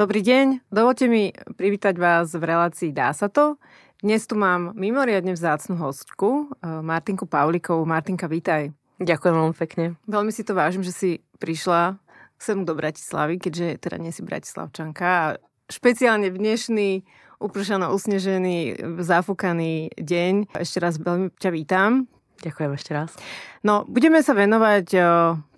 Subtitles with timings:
[0.00, 1.28] Dobrý deň, dovolte mi
[1.60, 3.60] privítať vás v relácii Dá sa to.
[4.00, 7.84] Dnes tu mám mimoriadne vzácnu hostku, eh, Martinku Paulikovú.
[7.84, 8.72] Martinka, vítaj.
[8.96, 10.00] Ďakujem veľmi pekne.
[10.08, 12.00] Veľmi si to vážim, že si prišla
[12.40, 15.04] sem do Bratislavy, keďže teda nie si Bratislavčanka.
[15.04, 15.36] A
[15.68, 17.04] špeciálne v dnešný
[17.36, 20.56] upršano usnežený, zafúkaný deň.
[20.56, 22.08] Ešte raz veľmi ťa vítam.
[22.40, 23.12] Ďakujem ešte raz.
[23.60, 25.04] No, budeme sa venovať eh,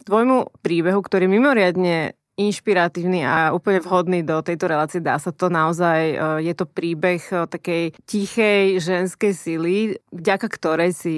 [0.02, 5.04] tvojmu príbehu, ktorý mimoriadne inšpiratívny a úplne vhodný do tejto relácie.
[5.04, 6.16] Dá sa to naozaj, e,
[6.48, 9.76] je to príbeh e, takej tichej ženskej sily,
[10.08, 11.14] vďaka ktorej si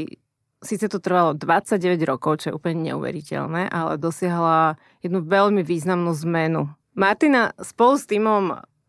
[0.64, 6.72] síce to trvalo 29 rokov, čo je úplne neuveriteľné, ale dosiahla jednu veľmi významnú zmenu.
[6.96, 8.42] Martina spolu s týmom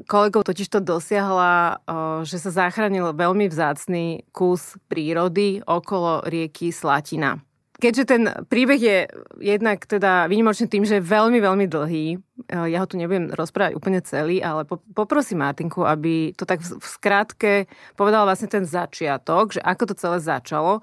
[0.08, 1.96] kolegov totiž to dosiahla, e,
[2.26, 7.45] že sa zachránil veľmi vzácný kus prírody okolo rieky Slatina
[7.80, 8.98] keďže ten príbeh je
[9.44, 13.76] jednak teda výnimočný tým, že je veľmi, veľmi dlhý, eh, ja ho tu nebudem rozprávať
[13.76, 14.64] úplne celý, ale
[14.96, 17.54] poprosím Martinku, aby to tak v skratke
[18.00, 20.80] povedala vlastne ten začiatok, že ako to celé začalo,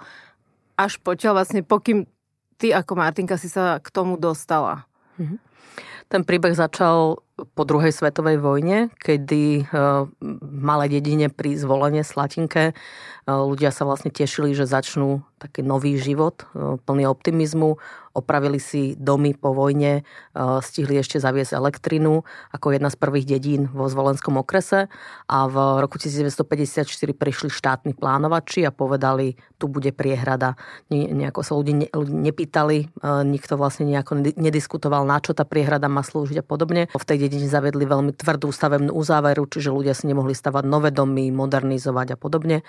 [0.77, 2.09] až potiaľ vlastne, pokým
[2.57, 4.87] ty ako Martinka si sa k tomu dostala.
[5.19, 5.39] Mm-hmm.
[6.13, 7.25] Ten príbeh začal
[7.57, 9.67] po druhej svetovej vojne, kedy eh,
[10.21, 12.75] v malej dedine pri zvolenie Slatinke eh,
[13.27, 17.79] ľudia sa vlastne tešili, že začnú taký nový život, eh, plný optimizmu,
[18.13, 20.05] opravili si domy po vojne,
[20.37, 24.93] stihli ešte zaviesť elektrinu ako jedna z prvých dedín vo zvolenskom okrese
[25.29, 30.61] a v roku 1954 prišli štátni plánovači a povedali, tu bude priehrada.
[30.93, 32.93] Nejako sa ľudí nepýtali,
[33.25, 36.93] nikto vlastne nejako nediskutoval, na čo tá priehrada má slúžiť a podobne.
[36.93, 41.33] V tej dedine zavedli veľmi tvrdú stavebnú uzáveru, čiže ľudia si nemohli stavať nové domy,
[41.33, 42.61] modernizovať a podobne.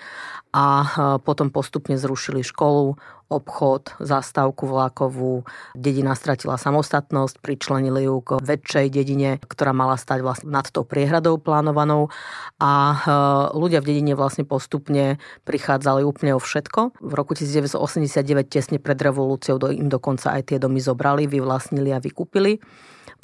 [0.54, 0.86] A
[1.26, 2.94] potom postupne zrušili školu,
[3.26, 5.42] obchod, zastávku vlakovú.
[5.74, 11.42] Dedina stratila samostatnosť, pričlenili ju k väčšej dedine, ktorá mala stať vlastne nad tou priehradou
[11.42, 12.14] plánovanou
[12.62, 12.70] a
[13.50, 17.02] ľudia v dedine vlastne postupne prichádzali úplne o všetko.
[17.02, 22.62] V roku 1989 tesne pred revolúciou im dokonca aj tie domy zobrali, vyvlastnili a vykúpili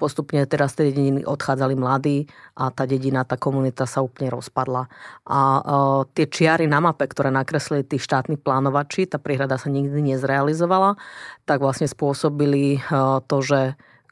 [0.01, 2.25] postupne teraz z tej dediny odchádzali mladí
[2.57, 4.89] a tá dedina, tá komunita sa úplne rozpadla.
[5.29, 10.17] A uh, tie čiary na mape, ktoré nakreslili tí štátni plánovači, tá príhrada sa nikdy
[10.17, 10.97] nezrealizovala,
[11.45, 13.61] tak vlastne spôsobili uh, to, že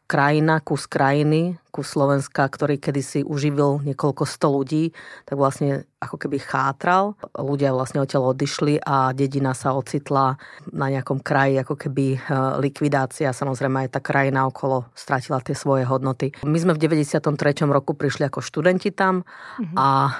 [0.04, 4.90] krajina, kus krajiny, kus Slovenska, ktorý kedysi uživil niekoľko sto ľudí,
[5.22, 7.18] tak vlastne ako keby chátral.
[7.34, 10.38] Ľudia vlastne odtiaľ odišli a dedina sa ocitla
[10.70, 12.18] na nejakom kraji, ako keby e,
[12.62, 13.34] likvidácia.
[13.34, 16.30] Samozrejme aj tá krajina okolo stratila tie svoje hodnoty.
[16.46, 17.18] My sme v 93.
[17.66, 19.74] roku prišli ako študenti tam mm-hmm.
[19.74, 20.10] a e,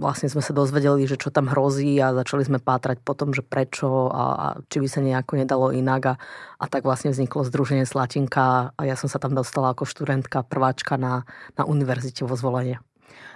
[0.00, 3.44] vlastne sme sa dozvedeli, že čo tam hrozí a začali sme pátrať po tom, že
[3.44, 6.14] prečo a, a či by sa nejako nedalo inak a,
[6.56, 10.98] a tak vlastne vzniklo Združenie Slatinka a ja som sa tam dostala ako študentka prváčka
[10.98, 11.22] na,
[11.54, 12.82] na univerzite vo zvolenie.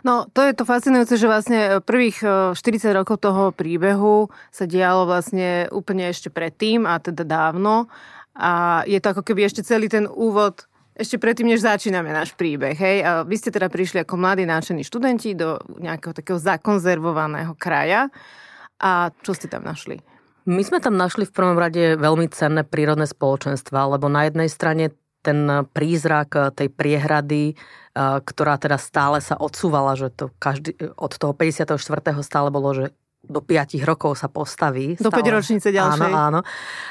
[0.03, 2.25] No, to je to fascinujúce, že vlastne prvých
[2.57, 7.87] 40 e, rokov toho príbehu sa dialo vlastne úplne ešte predtým a teda dávno.
[8.35, 12.77] A je to ako keby ešte celý ten úvod ešte predtým, než začíname náš príbeh.
[12.77, 12.97] Hej?
[13.05, 18.13] A vy ste teda prišli ako mladí náčení študenti do nejakého takého zakonzervovaného kraja.
[18.81, 20.01] A čo ste tam našli?
[20.49, 24.93] My sme tam našli v prvom rade veľmi cenné prírodné spoločenstva, lebo na jednej strane
[25.21, 27.55] ten prízrak tej priehrady
[28.01, 31.75] ktorá teda stále sa odsúvala, že to každý, od toho 54.
[32.23, 34.97] stále bolo, že do 5 rokov sa postaví.
[34.97, 36.09] Do 5 ročnice ďalšej.
[36.09, 36.41] Áno, áno.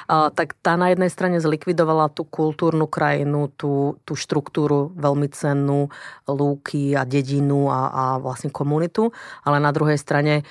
[0.06, 5.90] A, tak tá na jednej strane zlikvidovala tú kultúrnu krajinu, tú, tú štruktúru veľmi cennú,
[6.29, 9.09] lúky a dedinu a, a vlastne komunitu,
[9.41, 10.44] ale na druhej strane e,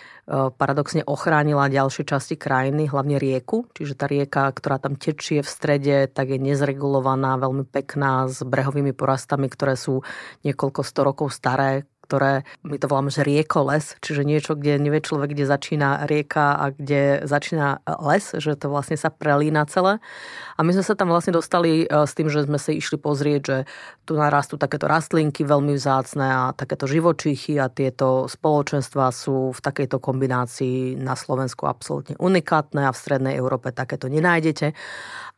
[0.50, 5.96] paradoxne ochránila ďalšie časti krajiny, hlavne rieku, čiže tá rieka, ktorá tam tečie v strede,
[6.10, 10.02] tak je nezregulovaná, veľmi pekná, s brehovými porastami, ktoré sú
[10.42, 15.36] niekoľko sto rokov staré, ktoré my to voláme, že riekoles, čiže niečo, kde nevie človek,
[15.36, 20.00] kde začína rieka a kde začína les, že to vlastne sa prelína celé.
[20.56, 23.40] A my sme sa tam vlastne dostali e, s tým, že sme si išli pozrieť,
[23.44, 23.56] že
[24.08, 30.00] tu narastú takéto rastlinky veľmi vzácne a takéto živočíchy a tieto spoločenstva sú v takejto
[30.00, 34.72] kombinácii na Slovensku absolútne unikátne a v Strednej Európe takéto nenájdete.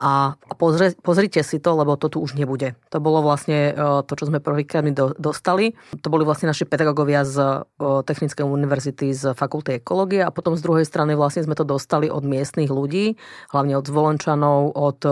[0.01, 2.73] A pozri, pozrite si to, lebo to tu už nebude.
[2.89, 4.81] To bolo vlastne e, to, čo sme prvýkrát
[5.21, 5.77] dostali.
[6.01, 10.89] To boli vlastne naši pedagógovia z Technickej univerzity z fakulty ekológie a potom z druhej
[10.89, 13.21] strany vlastne sme to dostali od miestnych ľudí,
[13.53, 15.05] hlavne od zvolenčanov, od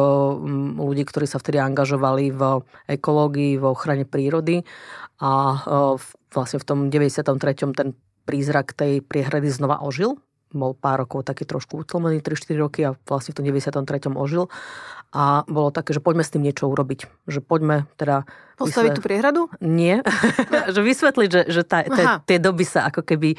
[0.81, 4.65] ľudí, ktorí sa vtedy angažovali v ekológii, v ochrane prírody
[5.21, 5.31] a
[6.33, 7.77] vlastne v tom 93.
[7.77, 7.93] ten
[8.25, 10.17] prízrak tej priehrady znova ožil
[10.53, 14.13] bol pár rokov taký trošku utlmený, 3-4 roky a vlastne v tom 93.
[14.17, 14.49] ožil.
[15.09, 17.09] a bolo také, že poďme s tým niečo urobiť.
[17.29, 18.29] Že poďme teda...
[18.61, 19.43] Postaviť tú priehradu?
[19.65, 20.05] Nie.
[20.75, 23.39] že vysvetliť, že, že tá, tá, tie doby sa ako keby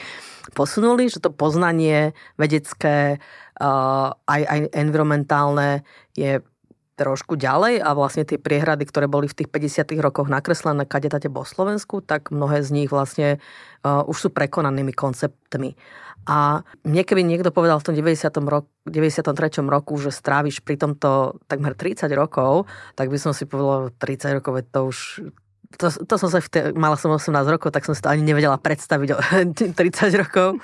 [0.57, 3.21] posunuli, že to poznanie vedecké,
[3.62, 5.85] uh, aj, aj environmentálne
[6.17, 6.41] je
[7.00, 11.31] trošku ďalej a vlastne tie priehrady, ktoré boli v tých 50 rokoch nakreslené kade tate
[11.31, 13.39] po Slovensku, tak mnohé z nich vlastne
[13.88, 15.79] uh, už sú prekonanými konceptmi.
[16.29, 18.29] A mne keby niekto povedal v tom 90.
[18.29, 19.65] Rok, 93.
[19.65, 24.61] roku, že stráviš pri tomto takmer 30 rokov, tak by som si povedal, 30 rokov,
[24.69, 24.97] to už
[25.77, 28.57] to, to som sa, vtedy, mala som 18 rokov, tak som si to ani nevedela
[28.57, 29.17] predstaviť o
[29.77, 30.57] 30 rokov.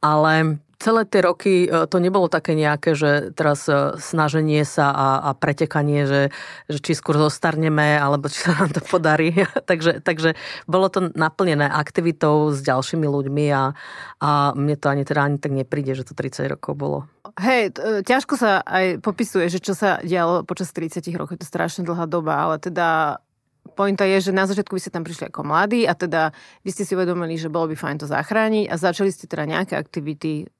[0.00, 5.08] Ale celé tie roky e, to nebolo také nejaké, že teraz e, snaženie sa a,
[5.24, 6.22] a pretekanie, že,
[6.68, 9.32] že či skôr zostarneme, alebo či sa nám to podarí.
[9.70, 10.36] takže, takže
[10.68, 13.72] bolo to naplnené aktivitou s ďalšími ľuďmi a,
[14.20, 16.98] a mne to ani teda ani tak nepríde, že to 30 rokov bolo.
[17.40, 21.48] Hej, e, ťažko sa aj popisuje, že čo sa dialo počas 30 rokov, je to
[21.48, 23.18] strašne dlhá doba, ale teda
[23.64, 26.84] Pointa je, že na začiatku vy ste tam prišli ako mladí a teda vy ste
[26.84, 30.52] si uvedomili, že bolo by fajn to zachrániť a začali ste teda nejaké aktivity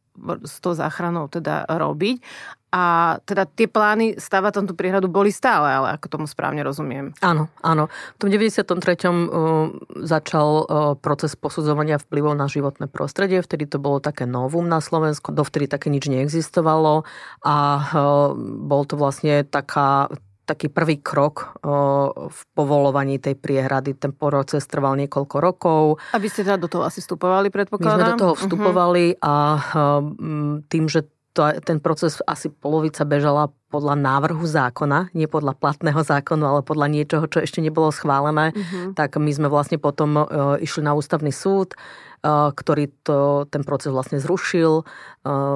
[0.45, 2.23] s tou záchranou teda robiť.
[2.75, 7.15] A teda tie plány stavať tam tú priehradu boli stále, ale ako tomu správne rozumiem.
[7.23, 7.87] Áno, áno.
[8.19, 8.67] V tom 93.
[8.67, 10.67] Uh, začal uh,
[10.99, 13.47] proces posudzovania vplyvov na životné prostredie.
[13.47, 15.31] Vtedy to bolo také novum na Slovensku.
[15.31, 17.07] Dovtedy také nič neexistovalo
[17.47, 20.11] a uh, bol to vlastne taká
[20.45, 21.59] taký prvý krok
[22.29, 23.97] v povolovaní tej priehrady.
[23.97, 25.83] Ten proces trval niekoľko rokov.
[26.13, 27.97] A vy ste teda do toho asi vstupovali, predpokladám?
[27.97, 28.41] My sme do toho mhm.
[28.45, 29.25] vstupovali uh-huh.
[29.25, 29.33] a
[30.69, 36.47] tým, že to, ten proces asi polovica bežala podľa návrhu zákona, nie podľa platného zákonu,
[36.47, 38.95] ale podľa niečoho, čo ešte nebolo schválené, uh-huh.
[38.95, 40.15] tak my sme vlastne potom
[40.63, 41.75] išli na ústavný súd,
[42.25, 44.89] ktorý to, ten proces vlastne zrušil.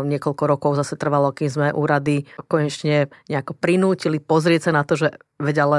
[0.04, 5.16] Niekoľko rokov zase trvalo, kým sme úrady konečne nejako prinútili pozrieť sa na to, že
[5.38, 5.78] veď ale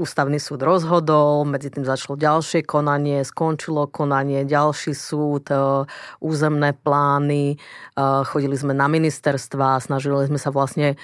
[0.00, 5.52] ústavný súd rozhodol, medzi tým začalo ďalšie konanie, skončilo konanie, ďalší súd,
[6.24, 7.60] územné plány,
[8.24, 10.96] chodili sme na ministerstva, snažili sme sa vlastne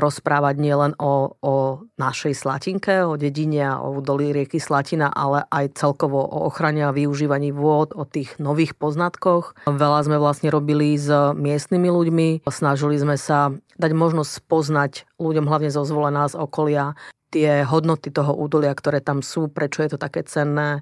[0.00, 1.54] rozprávať nielen o, o
[2.00, 6.96] našej Slatinke, o dedine a o údolí rieky Slatina, ale aj celkovo o ochrane a
[6.96, 9.68] využívaní vôd, o tých nových poznatkoch.
[9.68, 12.28] Veľa sme vlastne robili s miestnymi ľuďmi.
[12.48, 16.98] Snažili sme sa dať možnosť spoznať ľuďom, hlavne zo zvolená z okolia,
[17.28, 20.80] tie hodnoty toho údolia, ktoré tam sú, prečo je to také cenné.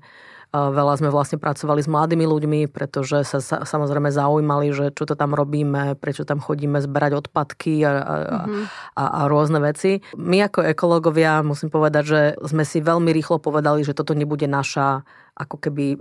[0.55, 5.35] Veľa sme vlastne pracovali s mladými ľuďmi, pretože sa, samozrejme zaujímali, že čo to tam
[5.35, 8.65] robíme, prečo tam chodíme zberať odpadky a, mm-hmm.
[8.95, 10.01] a, a rôzne veci.
[10.17, 15.03] My ako ekológovia musím povedať, že sme si veľmi rýchlo povedali, že toto nebude naša
[15.37, 15.99] ako keby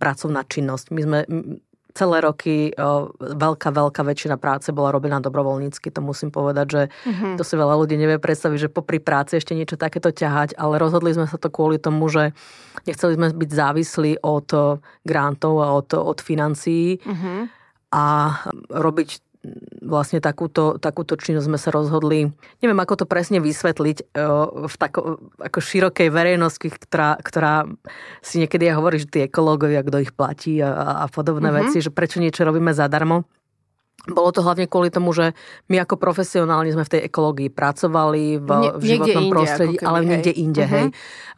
[0.00, 0.86] pracovná činnosť.
[0.90, 1.18] My sme
[1.92, 5.92] celé roky o, veľká, veľká väčšina práce bola robená dobrovoľnícky.
[5.92, 7.34] To musím povedať, že mm-hmm.
[7.36, 11.12] to si veľa ľudí nevie predstaviť, že popri práci ešte niečo takéto ťahať, ale rozhodli
[11.12, 12.32] sme sa to kvôli tomu, že
[12.88, 14.48] nechceli sme byť závislí od
[15.04, 17.40] grantov a od, od financií mm-hmm.
[17.92, 18.04] a
[18.72, 19.08] robiť
[19.82, 22.30] vlastne takúto, takúto činnosť sme sa rozhodli,
[22.62, 24.04] neviem ako to presne vysvetliť e,
[24.70, 27.66] v tako, ako širokej verejnosti, ktorá, ktorá
[28.22, 31.62] si niekedy hovorí, že tí ekológovia, kto ich platí a, a podobné mm-hmm.
[31.68, 33.26] veci, že prečo niečo robíme zadarmo.
[34.10, 35.30] Bolo to hlavne kvôli tomu, že
[35.70, 40.32] my ako profesionálni sme v tej ekológii pracovali v, v životnom prostredí, keby, ale niekde
[40.34, 40.74] inde, uh-huh.
[40.74, 40.86] hej.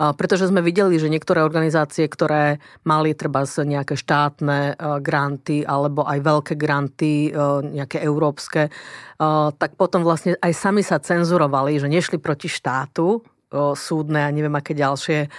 [0.01, 6.55] Pretože sme videli, že niektoré organizácie, ktoré mali treba nejaké štátne granty alebo aj veľké
[6.57, 7.37] granty,
[7.69, 8.73] nejaké európske,
[9.61, 13.21] tak potom vlastne aj sami sa cenzurovali, že nešli proti štátu,
[13.79, 15.31] súdne a neviem aké ďalšie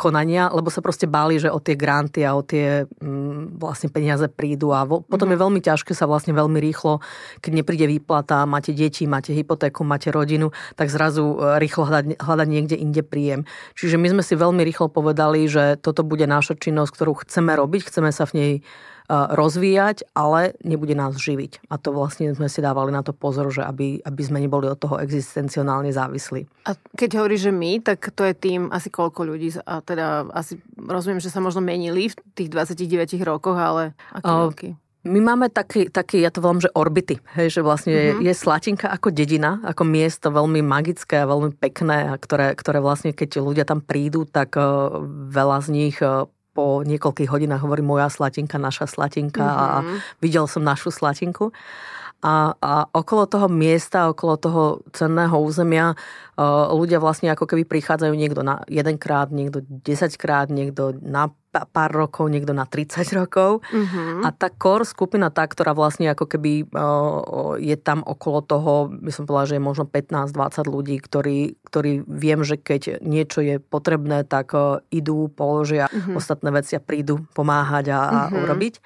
[0.00, 4.24] konania, lebo sa proste báli, že o tie granty a o tie mm, vlastne peniaze
[4.32, 5.32] prídu a potom mm-hmm.
[5.32, 7.04] je veľmi ťažké sa vlastne veľmi rýchlo,
[7.44, 12.48] keď nepríde výplata, máte deti, máte hypotéku, máte rodinu, tak zrazu e, rýchlo hľadať, hľadať
[12.48, 13.44] niekde inde príjem.
[13.76, 17.90] Čiže my sme si veľmi rýchlo povedali, že toto bude naša činnosť, ktorú chceme robiť,
[17.92, 18.52] chceme sa v nej
[19.08, 21.72] rozvíjať, ale nebude nás živiť.
[21.72, 24.76] A to vlastne sme si dávali na to pozor, že aby, aby sme neboli od
[24.76, 26.44] toho existenciálne závislí.
[26.68, 30.60] A keď hovorí, že my, tak to je tým asi koľko ľudí, a teda asi
[30.76, 34.68] rozumiem, že sa možno menili v tých 29 rokoch, ale aký uh, roky?
[35.08, 38.20] My máme taký, taký, ja to volám, že orbity, hej, že vlastne mm-hmm.
[38.20, 42.84] je, je Slatinka ako dedina, ako miesto veľmi magické a veľmi pekné, a ktoré, ktoré
[42.84, 45.00] vlastne, keď ľudia tam prídu, tak uh,
[45.32, 49.62] veľa z nich uh, po niekoľkých hodinách hovorí moja slatinka, naša slatinka mm-hmm.
[49.62, 49.96] a mhm.
[50.18, 51.54] videl som našu slatinku.
[52.18, 55.94] A, a okolo toho miesta, okolo toho cenného územia
[56.70, 62.54] ľudia vlastne ako keby prichádzajú niekto na jedenkrát, niekto desaťkrát, niekto na pár rokov, niekto
[62.54, 63.64] na 30 rokov.
[63.66, 64.22] Uh-huh.
[64.22, 66.70] A tá core skupina, tá, ktorá vlastne ako keby
[67.58, 72.46] je tam okolo toho, by som povedala, že je možno 15-20 ľudí, ktorí, ktorí viem,
[72.46, 74.54] že keď niečo je potrebné, tak
[74.94, 76.20] idú, položia uh-huh.
[76.20, 78.44] ostatné veci a prídu pomáhať a, a uh-huh.
[78.46, 78.78] urobiť.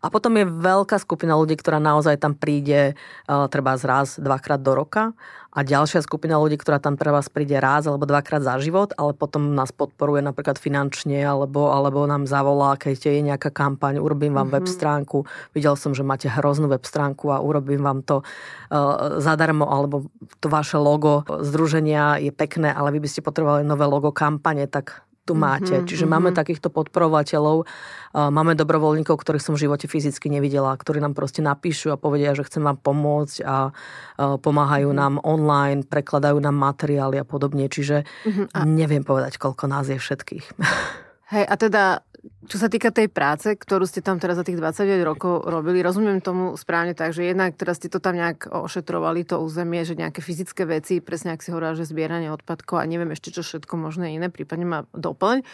[0.00, 2.96] A potom je veľká skupina ľudí, ktorá naozaj tam príde
[3.28, 5.12] treba raz, dvakrát do roka
[5.50, 9.18] a ďalšia skupina ľudí, ktorá tam pre vás príde raz alebo dvakrát za život, ale
[9.18, 14.46] potom nás podporuje napríklad finančne alebo, alebo nám zavolá, keď je nejaká kampaň, urobím vám
[14.46, 14.62] mm-hmm.
[14.62, 15.18] web stránku.
[15.50, 20.06] Videl som, že máte hroznú web stránku a urobím vám to uh, zadarmo alebo
[20.38, 25.02] to vaše logo združenia je pekné, ale vy by ste potrebovali nové logo kampane, tak
[25.28, 25.76] tu máte.
[25.76, 26.22] Mm-hmm, Čiže mm-hmm.
[26.26, 27.68] máme takýchto podporovateľov,
[28.16, 32.46] máme dobrovoľníkov, ktorých som v živote fyzicky nevidela, ktorí nám proste napíšu a povedia, že
[32.48, 33.70] chcem vám pomôcť a
[34.18, 35.02] pomáhajú mm-hmm.
[35.06, 37.70] nám online, prekladajú nám materiály a podobne.
[37.70, 38.46] Čiže mm-hmm.
[38.56, 38.60] a...
[38.66, 40.46] neviem povedať, koľko nás je všetkých.
[41.30, 41.82] Hej, a teda
[42.20, 46.20] čo sa týka tej práce, ktorú ste tam teraz za tých 29 rokov robili, rozumiem
[46.20, 50.20] tomu správne tak, že jednak teraz ste to tam nejak ošetrovali, to územie, že nejaké
[50.20, 54.20] fyzické veci, presne ak si hovorila, že zbieranie odpadkov a neviem ešte čo všetko možné
[54.20, 55.46] iné, prípadne ma doplň.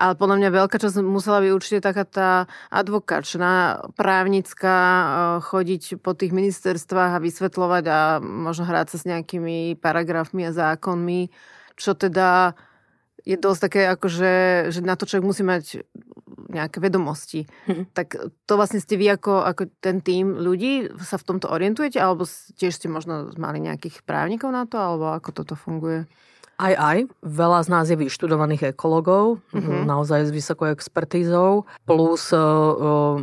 [0.00, 2.30] Ale podľa mňa veľká časť musela byť určite taká tá
[2.72, 5.08] advokačná, právnická, eh,
[5.44, 11.28] chodiť po tých ministerstvách a vysvetľovať a možno hrať sa s nejakými paragrafmi a zákonmi,
[11.76, 12.56] čo teda
[13.24, 14.32] je dosť také, akože,
[14.68, 15.88] že na to človek musí mať
[16.54, 17.50] nejaké vedomosti.
[17.66, 17.90] Hm.
[17.90, 18.06] Tak
[18.46, 22.70] to vlastne ste vy ako, ako ten tým ľudí sa v tomto orientujete, alebo tiež
[22.70, 26.06] ste možno mali nejakých právnikov na to, alebo ako toto funguje?
[26.64, 26.98] Aj, aj.
[27.20, 29.84] Veľa z nás je vyštudovaných ekologov, uh-huh.
[29.84, 33.20] naozaj s vysokou expertízou, plus uh,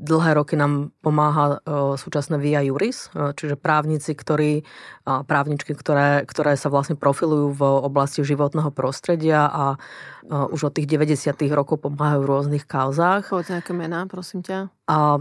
[0.00, 6.24] dlhé roky nám pomáha uh, súčasné Via Juris, uh, čiže právnici, ktorí, uh, právničky, ktoré,
[6.24, 11.36] ktoré sa vlastne profilujú v oblasti životného prostredia a uh, už od tých 90.
[11.52, 13.28] rokov pomáhajú v rôznych kauzách.
[13.28, 14.72] Povedz nejaké mená, prosím ťa.
[14.88, 15.20] A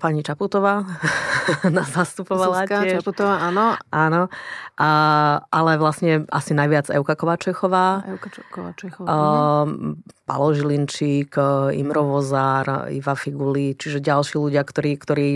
[0.00, 0.88] pani Čaputová
[1.76, 2.92] nás zastupovala Zuzka tiež.
[3.00, 3.74] Čaputová, áno.
[3.88, 4.32] Áno.
[4.78, 4.90] A,
[5.50, 8.04] ale vlastne asi najviac Euka Kovačechová.
[8.06, 9.08] Euka Kovačechová.
[9.08, 9.96] Uh,
[10.28, 11.34] Palo Žilinčík,
[11.72, 15.28] Imro Vozár, Iva Figuli, čiže ďalší ľudia, ktorí, ktorí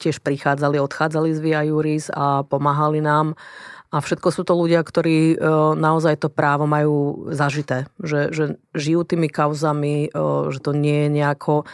[0.00, 3.36] tiež prichádzali, odchádzali z Via Juris a pomáhali nám.
[3.90, 5.34] A všetko sú to ľudia, ktorí
[5.74, 7.90] naozaj to právo majú zažité.
[7.98, 10.14] Že, že žijú tými kauzami,
[10.50, 11.66] že to nie je nejako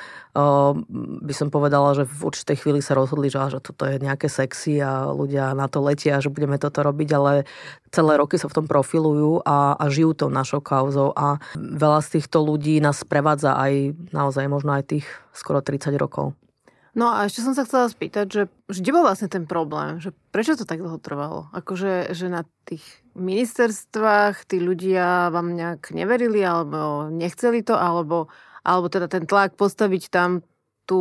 [1.25, 4.85] by som povedala, že v určitej chvíli sa rozhodli, že, že toto je nejaké sexy
[4.85, 7.32] a ľudia na to letia, že budeme toto robiť, ale
[7.88, 12.20] celé roky sa v tom profilujú a, a žijú tou našou kauzou a veľa z
[12.20, 16.37] týchto ľudí nás prevádza aj naozaj možno aj tých skoro 30 rokov.
[16.97, 20.00] No a ešte som sa chcela spýtať, že, že kde bol vlastne ten problém?
[20.00, 21.53] Že prečo to tak dlho trvalo?
[21.53, 22.81] Akože že na tých
[23.12, 28.33] ministerstvách tí ľudia vám nejak neverili alebo nechceli to, alebo
[28.67, 30.43] alebo teda ten tlak postaviť tam
[30.87, 31.00] tú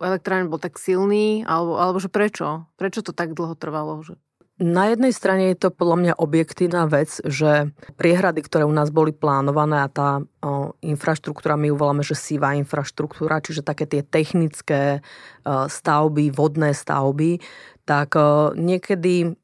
[0.00, 2.64] elektrárne bol tak silný, alebo, alebo že prečo?
[2.80, 4.00] Prečo to tak dlho trvalo?
[4.00, 4.16] Že...
[4.54, 9.10] Na jednej strane je to podľa mňa objektívna vec, že priehrady, ktoré u nás boli
[9.10, 15.02] plánované a tá o, infraštruktúra, my ju voláme, že sivá infraštruktúra, čiže také tie technické
[15.42, 17.42] o, stavby, vodné stavby,
[17.82, 19.34] tak o, niekedy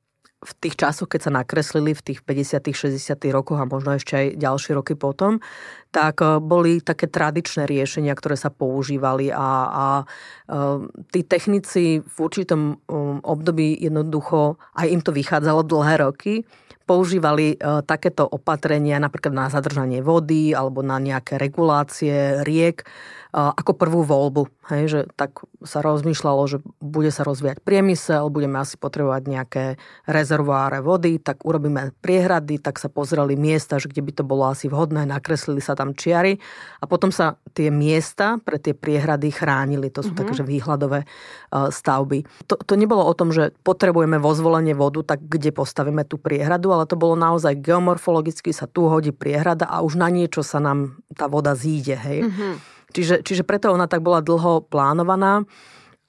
[0.40, 4.26] v tých časoch, keď sa nakreslili v tých 50 60 rokoch a možno ešte aj
[4.40, 5.44] ďalšie roky potom,
[5.92, 10.04] tak e, boli také tradičné riešenia, ktoré sa používali a, a e,
[11.12, 16.48] tí technici v určitom um, období jednoducho, aj im to vychádzalo dlhé roky,
[16.88, 22.88] používali e, takéto opatrenia napríklad na zadržanie vody alebo na nejaké regulácie riek
[23.34, 24.50] ako prvú voľbu.
[24.70, 29.64] Hej, že tak sa rozmýšľalo, že bude sa rozvíjať priemysel, budeme asi potrebovať nejaké
[30.06, 34.70] rezervoáre vody, tak urobíme priehrady, tak sa pozreli miesta, že kde by to bolo asi
[34.70, 36.38] vhodné, nakreslili sa tam čiary
[36.78, 39.90] a potom sa tie miesta pre tie priehrady chránili.
[39.90, 40.18] To sú mm-hmm.
[40.22, 41.00] také, že výhľadové
[41.50, 42.46] stavby.
[42.46, 46.70] To, to nebolo o tom, že potrebujeme vo zvolenie vodu, tak kde postavíme tú priehradu,
[46.70, 51.02] ale to bolo naozaj geomorfologicky sa tu hodí priehrada a už na niečo sa nám
[51.14, 51.98] tá voda zíde.
[51.98, 52.30] Hej.
[52.30, 52.52] Mm-hmm.
[52.90, 55.46] Čiže, čiže preto ona tak bola dlho plánovaná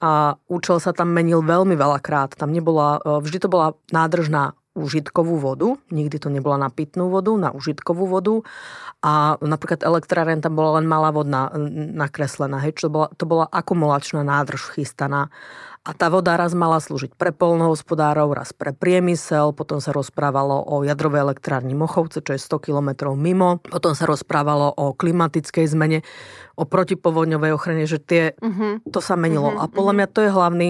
[0.02, 2.34] a účel sa tam menil veľmi veľakrát.
[2.34, 7.12] Tam nebola, e, vždy to bola nádrž na užitkovú vodu, nikdy to nebola na pitnú
[7.12, 8.40] vodu, na užitkovú vodu.
[9.04, 11.52] A napríklad elektráren tam bola len malá vodná
[11.92, 15.28] nakreslená, hej, čo to bola, to bola akumulačná nádrž chystaná
[15.82, 20.86] a tá voda raz mala slúžiť pre polnohospodárov, raz pre priemysel, potom sa rozprávalo o
[20.86, 26.06] jadrovej elektrárni Mochovce, čo je 100 kilometrov mimo, potom sa rozprávalo o klimatickej zmene,
[26.54, 28.78] o protipovodňovej ochrane, že tie, uh-huh.
[28.94, 29.50] to sa menilo.
[29.50, 29.66] Uh-huh.
[29.66, 30.68] A podľa mňa to je hlavný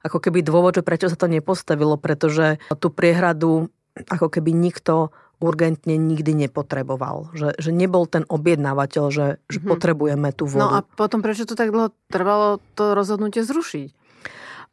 [0.00, 3.68] ako keby dôvod, že prečo sa to nepostavilo, pretože tú priehradu
[4.08, 7.28] ako keby nikto urgentne nikdy nepotreboval.
[7.36, 9.68] Že, že nebol ten objednávateľ, že, že mm-hmm.
[9.68, 10.62] potrebujeme tú vodu.
[10.64, 13.95] No a potom prečo to tak dlho trvalo to rozhodnutie zrušiť?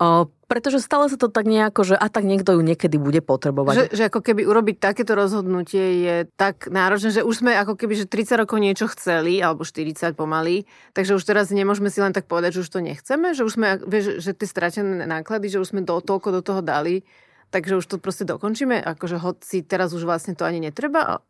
[0.03, 3.74] O, pretože stále sa to tak nejako, že a tak niekto ju niekedy bude potrebovať.
[3.74, 8.03] Že, že ako keby urobiť takéto rozhodnutie je tak náročné, že už sme ako keby
[8.03, 12.27] že 30 rokov niečo chceli, alebo 40 pomaly, takže už teraz nemôžeme si len tak
[12.27, 15.72] povedať, že už to nechceme, že už sme, vieš, že tie stratené náklady, že už
[15.72, 17.07] sme do, toľko do toho dali,
[17.55, 21.24] takže už to proste dokončíme, akože hoci teraz už vlastne to ani netreba.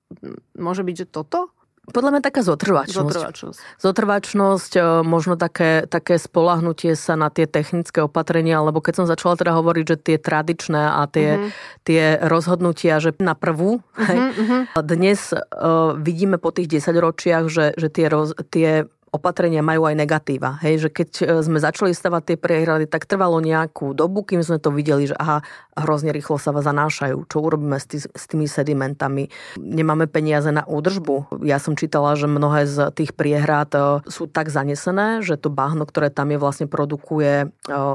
[0.58, 1.54] Môže byť, že toto?
[1.84, 2.96] Podľa mňa taká zotrvačnosť.
[2.96, 3.60] Zotrvačnosť.
[3.76, 9.36] Zotrvačnosť, e, možno také, také spolahnutie sa na tie technické opatrenia, lebo keď som začala
[9.36, 11.52] teda hovoriť, že tie tradičné a tie, uh-huh.
[11.84, 14.64] tie rozhodnutia, že na prvú, uh-huh, hej, uh-huh.
[14.80, 19.94] dnes uh, vidíme po tých 10 ročiach, že, že tie, roz, tie opatrenia majú aj
[19.94, 20.58] negatíva.
[20.66, 24.58] Hej, že keď e, sme začali stavať tie priehrady, tak trvalo nejakú dobu, kým sme
[24.58, 25.46] to videli, že aha,
[25.78, 27.30] hrozne rýchlo sa zanášajú.
[27.30, 29.30] Čo urobíme s, tý, s tými sedimentami?
[29.62, 31.46] Nemáme peniaze na údržbu.
[31.46, 35.86] Ja som čítala, že mnohé z tých priehrad e, sú tak zanesené, že to bahno,
[35.86, 37.48] ktoré tam je, vlastne produkuje e,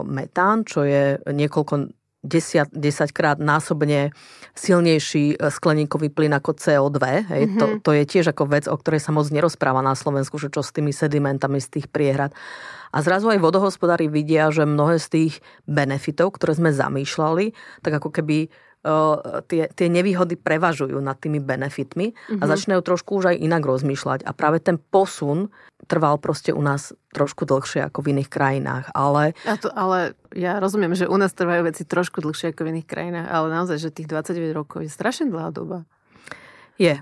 [0.06, 1.97] metán, čo je niekoľko
[2.28, 4.12] 10, 10 krát násobne
[4.52, 7.00] silnejší e, skleníkový plyn ako CO2.
[7.32, 7.42] Hej.
[7.48, 7.58] Mm-hmm.
[7.58, 10.60] To, to je tiež ako vec, o ktorej sa moc nerozpráva na Slovensku, že čo
[10.60, 12.36] s tými sedimentami z tých priehrad.
[12.92, 15.34] A zrazu aj vodohospodári vidia, že mnohé z tých
[15.68, 17.52] benefitov, ktoré sme zamýšľali,
[17.84, 18.48] tak ako keby
[19.50, 22.40] tie, tie nevýhody prevažujú nad tými benefitmi mm-hmm.
[22.40, 22.50] a mhm.
[22.50, 24.22] začínajú trošku už aj inak rozmýšľať.
[24.24, 25.50] A práve ten posun
[25.88, 28.92] trval proste u nás trošku dlhšie ako v iných krajinách.
[28.92, 29.32] Ale...
[29.42, 32.88] Ja to, ale ja rozumiem, že u nás trvajú veci trošku dlhšie ako v iných
[32.88, 35.88] krajinách, ale naozaj, že tých 29 rokov je strašne dlhá doba.
[36.76, 37.00] Je.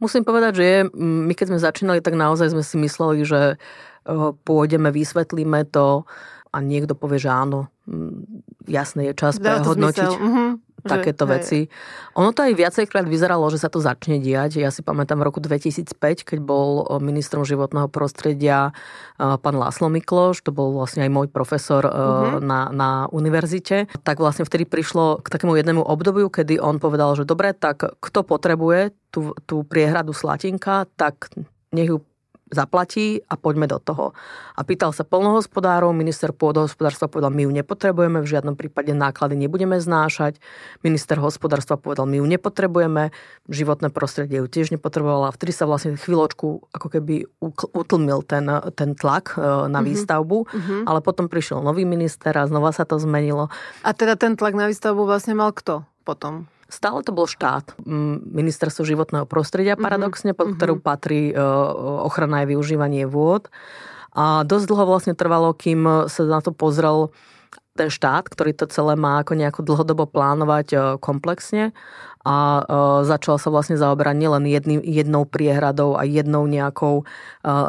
[0.00, 3.60] Musím povedať, že je, my keď sme začínali, tak naozaj sme si mysleli, že
[4.48, 6.08] pôjdeme, vysvetlíme to
[6.48, 7.68] a niekto povie, že áno,
[8.64, 10.12] jasné je čas prehodnotiť.
[10.16, 10.56] Uh-huh
[10.88, 11.32] takéto hej.
[11.36, 11.60] veci.
[12.16, 14.58] Ono to aj viacejkrát vyzeralo, že sa to začne diať.
[14.58, 18.72] Ja si pamätám v roku 2005, keď bol ministrom životného prostredia
[19.18, 22.40] pán Láslo Mikloš, to bol vlastne aj môj profesor uh-huh.
[22.42, 27.28] na, na univerzite, tak vlastne vtedy prišlo k takému jednému obdobiu, kedy on povedal, že
[27.28, 31.30] dobre, tak kto potrebuje tú, tú priehradu Slatinka, tak
[31.74, 31.98] nech ju
[32.50, 34.16] zaplatí a poďme do toho.
[34.56, 39.78] A pýtal sa polnohospodárov, minister pôdohospodárstva povedal, my ju nepotrebujeme, v žiadnom prípade náklady nebudeme
[39.78, 40.40] znášať.
[40.82, 43.14] Minister hospodárstva povedal, my ju nepotrebujeme,
[43.48, 45.32] životné prostredie ju tiež nepotrebovala.
[45.32, 47.28] Vtedy sa vlastne chvíľočku ako keby
[47.72, 49.84] utlmil ten, ten tlak e, na mm-hmm.
[49.84, 50.80] výstavbu, mm-hmm.
[50.88, 53.52] ale potom prišiel nový minister a znova sa to zmenilo.
[53.84, 56.48] A teda ten tlak na výstavbu vlastne mal kto potom?
[56.68, 57.80] Stále to bol štát,
[58.28, 60.54] ministerstvo životného prostredia mhm, paradoxne, pod mhm.
[60.60, 61.34] ktorú patrí e,
[62.04, 63.48] ochrana aj využívanie vôd.
[64.12, 67.14] A dosť dlho vlastne trvalo, kým sa na to pozrel
[67.78, 71.72] ten štát, ktorý to celé má ako nejako dlhodobo plánovať e, komplexne
[72.20, 72.62] a e,
[73.08, 77.08] začal sa vlastne zaoberať nielen jedný, jednou priehradou a jednou nejakou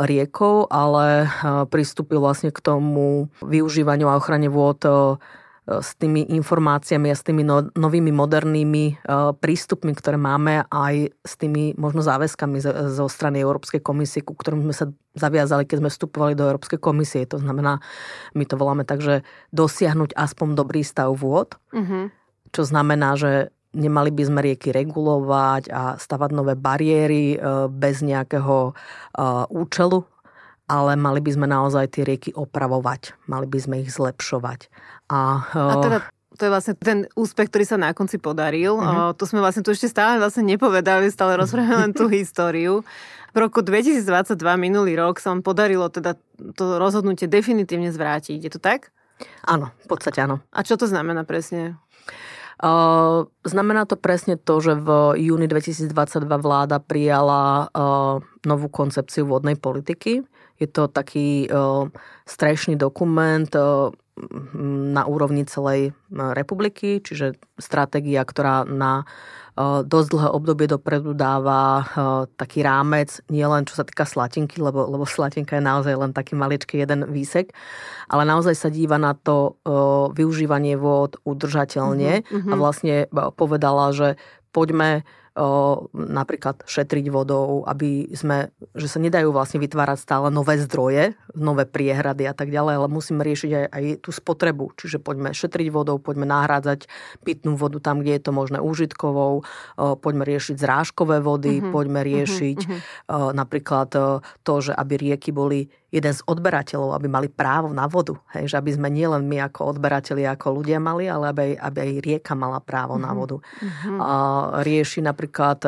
[0.04, 1.32] riekou, ale
[1.72, 4.84] pristúpil vlastne k tomu využívaniu a ochrane vôd
[5.78, 8.94] s tými informáciami a s tými no, novými modernými e,
[9.38, 12.58] prístupmi, ktoré máme aj s tými možno záväzkami
[12.90, 17.30] zo strany Európskej komisie, ku ktorým sme sa zaviazali, keď sme vstupovali do Európskej komisie.
[17.30, 17.78] To znamená,
[18.34, 19.22] my to voláme tak, že
[19.54, 22.04] dosiahnuť aspoň dobrý stav vôd, mm-hmm.
[22.50, 28.58] čo znamená, že nemali by sme rieky regulovať a stavať nové bariéry e, bez nejakého
[28.70, 28.74] e,
[29.54, 30.02] účelu,
[30.70, 34.70] ale mali by sme naozaj tie rieky opravovať, mali by sme ich zlepšovať.
[35.10, 35.98] A, a teda
[36.40, 38.80] to je vlastne ten úspech, ktorý sa na konci podaril.
[38.80, 39.20] Mm-hmm.
[39.20, 42.88] To sme vlastne tu ešte stále vlastne nepovedali, stále rozprávame len tú históriu.
[43.36, 46.16] V roku 2022, minulý rok, sa vám podarilo teda
[46.56, 48.40] to rozhodnutie definitívne zvrátiť.
[48.40, 48.90] Je to tak?
[49.44, 50.40] Áno, v podstate áno.
[50.56, 51.76] A čo to znamená presne?
[52.60, 55.96] Uh, znamená to presne to, že v júni 2022
[56.40, 60.28] vláda prijala uh, novú koncepciu vodnej politiky.
[60.60, 61.88] Je to taký uh,
[62.28, 63.96] strešný dokument, uh,
[64.94, 65.92] na úrovni celej e,
[66.36, 69.04] republiky, čiže stratégia, ktorá na
[69.56, 71.84] e, dosť dlhé obdobie dopredu dáva e,
[72.36, 76.36] taký rámec, nie len čo sa týka slatinky, lebo, lebo slatinka je naozaj len taký
[76.36, 77.56] maličký jeden výsek,
[78.12, 79.56] ale naozaj sa díva na to
[80.16, 82.52] využívanie vôd udržateľne mm-hmm.
[82.52, 82.96] a vlastne
[83.38, 84.20] povedala, že
[84.52, 85.06] poďme
[85.94, 92.28] napríklad šetriť vodou, aby sme, že sa nedajú vlastne vytvárať stále nové zdroje, nové priehrady
[92.28, 94.74] a tak ďalej, ale musíme riešiť aj, aj tú spotrebu.
[94.76, 96.90] Čiže poďme šetriť vodou, poďme nahrádzať
[97.24, 99.46] pitnú vodu tam, kde je to možné úžitkovou,
[99.78, 101.74] poďme riešiť zrážkové vody, mm-hmm.
[101.74, 103.32] poďme mhm, riešiť mm-hmm.
[103.38, 103.90] napríklad
[104.44, 108.14] to, že aby rieky boli jeden z odberateľov, aby mali právo na vodu.
[108.38, 111.92] Hej, že aby sme nielen my ako odberatelia, ako ľudia mali, ale aby, aby aj
[112.06, 113.06] rieka mala právo mm-hmm.
[113.06, 113.18] na mhm.
[113.18, 113.38] vodu.
[113.42, 113.98] Mm-hmm.
[113.98, 114.10] A
[114.62, 115.60] rieši napríklad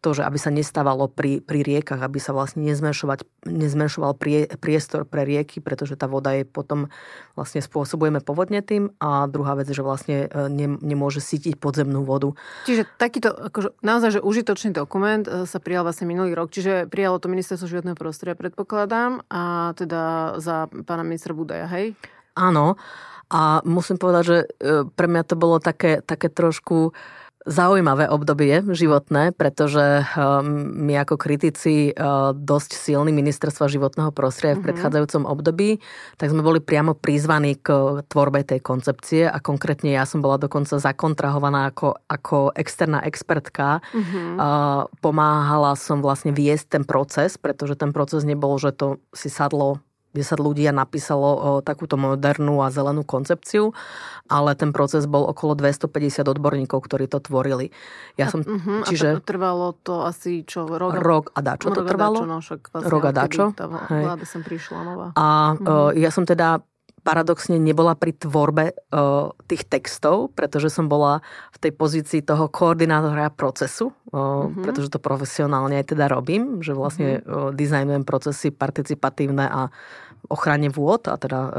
[0.00, 5.28] to, že aby sa nestávalo pri, pri riekach, aby sa vlastne nezmenšoval prie, priestor pre
[5.28, 6.88] rieky, pretože tá voda je potom
[7.36, 12.32] vlastne spôsobujeme povodne tým a druhá vec, že vlastne e, ne, nemôže sítiť podzemnú vodu.
[12.64, 17.20] Čiže takýto akože, naozaj, že užitočný dokument e, sa prijal vlastne minulý rok, čiže prijalo
[17.20, 21.92] to ministerstvo životného prostredia, predpokladám, a teda za pána ministra Budaja, hej?
[22.34, 22.80] Áno.
[23.30, 24.46] A musím povedať, že e,
[24.90, 26.90] pre mňa to bolo také, také trošku
[27.48, 30.44] zaujímavé obdobie životné, pretože um,
[30.84, 34.66] my ako kritici uh, dosť silný ministerstva životného prostredia v mhm.
[34.68, 35.80] predchádzajúcom období,
[36.20, 40.76] tak sme boli priamo prizvaní k tvorbe tej koncepcie a konkrétne ja som bola dokonca
[40.76, 43.80] zakontrahovaná ako, ako externá expertka.
[43.90, 49.80] Uh, pomáhala som vlastne viesť ten proces, pretože ten proces nebol, že to si sadlo
[50.10, 53.76] 10 ľudí a napísalo o, takúto modernú a zelenú koncepciu,
[54.26, 57.70] ale ten proces bol okolo 250 odborníkov, ktorí to tvorili.
[58.18, 59.18] Ja som, uh-huh, čiže...
[59.18, 60.66] A trvalo to asi čo?
[60.66, 62.22] Rok, rok a dačo to trvalo?
[62.22, 63.44] Dačo, no, však vlastne rok a dačo.
[63.54, 65.08] Tá vláda sem prišla nová.
[65.14, 65.94] A uh-huh.
[65.94, 66.62] ja som teda
[67.00, 73.32] paradoxne nebola pri tvorbe uh, tých textov, pretože som bola v tej pozícii toho koordinátora
[73.32, 74.62] procesu, uh, mm-hmm.
[74.64, 77.32] pretože to profesionálne aj teda robím, že vlastne mm-hmm.
[77.32, 79.72] uh, dizajnujem procesy participatívne a
[80.28, 81.50] ochrane vôd, a teda uh,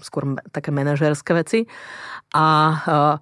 [0.00, 1.68] skôr také manažerské veci.
[2.32, 3.16] A uh,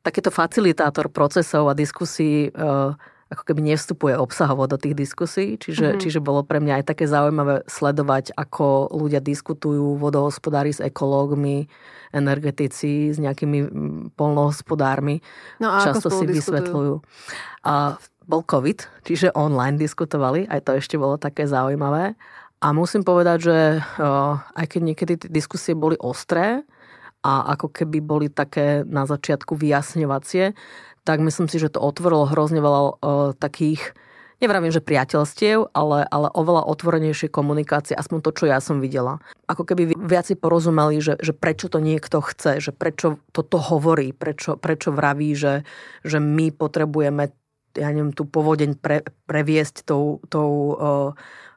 [0.00, 6.02] takýto facilitátor procesov a diskusí uh, ako keby nevstupuje obsahovo do tých diskusí, čiže, mm-hmm.
[6.02, 11.66] čiže bolo pre mňa aj také zaujímavé sledovať, ako ľudia diskutujú, vodohospodári s ekológmi,
[12.14, 13.58] energetici, s nejakými
[14.14, 15.18] polnohospodármi.
[15.58, 17.02] No a Často si vysvetľujú.
[17.66, 22.14] A bol COVID, čiže online diskutovali, aj to ešte bolo také zaujímavé.
[22.62, 23.58] A musím povedať, že
[24.54, 26.62] aj keď niekedy tie diskusie boli ostré,
[27.26, 30.54] a ako keby boli také na začiatku vyjasňovacie,
[31.06, 32.94] tak myslím si, že to otvorilo hrozne veľa uh,
[33.38, 33.94] takých,
[34.42, 39.22] nevravím, že priateľstiev, ale, ale oveľa otvorenejšie komunikácie, aspoň to, čo ja som videla.
[39.46, 44.58] Ako keby viaci porozumeli, že, že prečo to niekto chce, že prečo toto hovorí, prečo,
[44.58, 45.62] prečo vraví, že,
[46.02, 47.30] že my potrebujeme
[47.76, 51.12] ja neviem, tú povodeň pre, previesť tou, tou uh,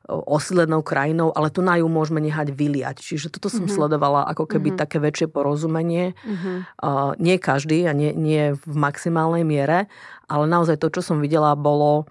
[0.10, 2.98] osídlenou krajinou, ale tu na ju môžeme nehať vyliať.
[3.00, 3.78] Čiže toto som mm-hmm.
[3.78, 4.82] sledovala ako keby mm-hmm.
[4.82, 6.18] také väčšie porozumenie.
[6.26, 6.58] Mm-hmm.
[6.82, 9.86] Uh, nie každý a nie, nie v maximálnej miere,
[10.26, 12.10] ale naozaj to, čo som videla, bolo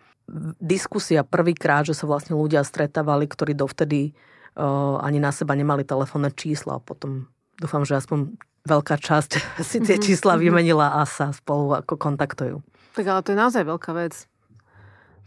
[0.62, 4.12] diskusia prvýkrát, že sa vlastne ľudia stretávali, ktorí dovtedy
[4.54, 6.78] uh, ani na seba nemali telefónne čísla.
[6.78, 7.26] Potom
[7.58, 9.30] dúfam, že aspoň veľká časť
[9.68, 10.04] si tie mhm.
[10.04, 12.60] čísla vymenila a sa spolu ako kontaktujú.
[12.94, 14.28] Tak ale to je naozaj veľká vec.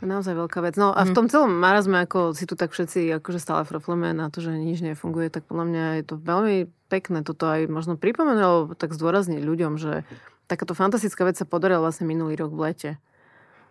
[0.01, 0.81] To je naozaj veľká vec.
[0.81, 1.17] No a v mhm.
[1.21, 4.81] tom celom marazme, ako si tu tak všetci akože stále frofleme na to, že nič
[4.81, 6.57] nefunguje, tak podľa mňa je to veľmi
[6.89, 10.01] pekné toto aj možno pripomenulo, tak zdôrazniť ľuďom, že
[10.49, 12.91] takáto fantastická vec sa podarila vlastne minulý rok v lete.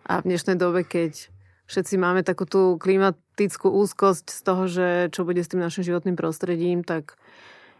[0.07, 1.27] A v dnešnej dobe, keď
[1.67, 6.15] všetci máme takú tú klimatickú úzkosť z toho, že čo bude s tým našim životným
[6.15, 7.19] prostredím, tak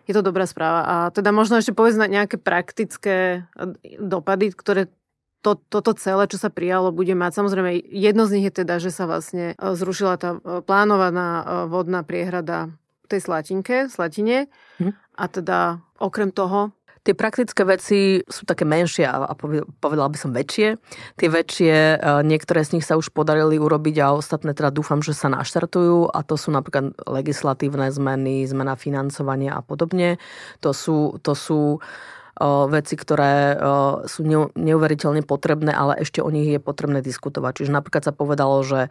[0.06, 0.84] je to dobrá správa.
[0.84, 3.48] A teda možno ešte povedať nejaké praktické
[3.96, 4.92] dopady, ktoré
[5.42, 7.42] to, toto celé, čo sa prijalo, bude mať.
[7.42, 11.44] Samozrejme, jedno z nich je teda, že sa vlastne e, zrušila tá e, plánovaná e,
[11.68, 12.70] vodná priehrada
[13.10, 14.48] tej Slatinke, Slatine.
[14.78, 14.94] Hm.
[15.18, 15.58] A teda
[16.00, 19.34] okrem toho Tie praktické veci sú také menšie a
[19.82, 20.78] povedala by som väčšie.
[21.18, 25.26] Tie väčšie, niektoré z nich sa už podarili urobiť a ostatné teda dúfam, že sa
[25.26, 30.22] naštartujú a to sú napríklad legislatívne zmeny, zmena financovania a podobne.
[30.62, 31.82] To sú, to sú
[32.74, 33.54] veci, ktoré
[34.10, 34.26] sú
[34.58, 37.62] neuveriteľne potrebné, ale ešte o nich je potrebné diskutovať.
[37.62, 38.90] Čiže napríklad sa povedalo, že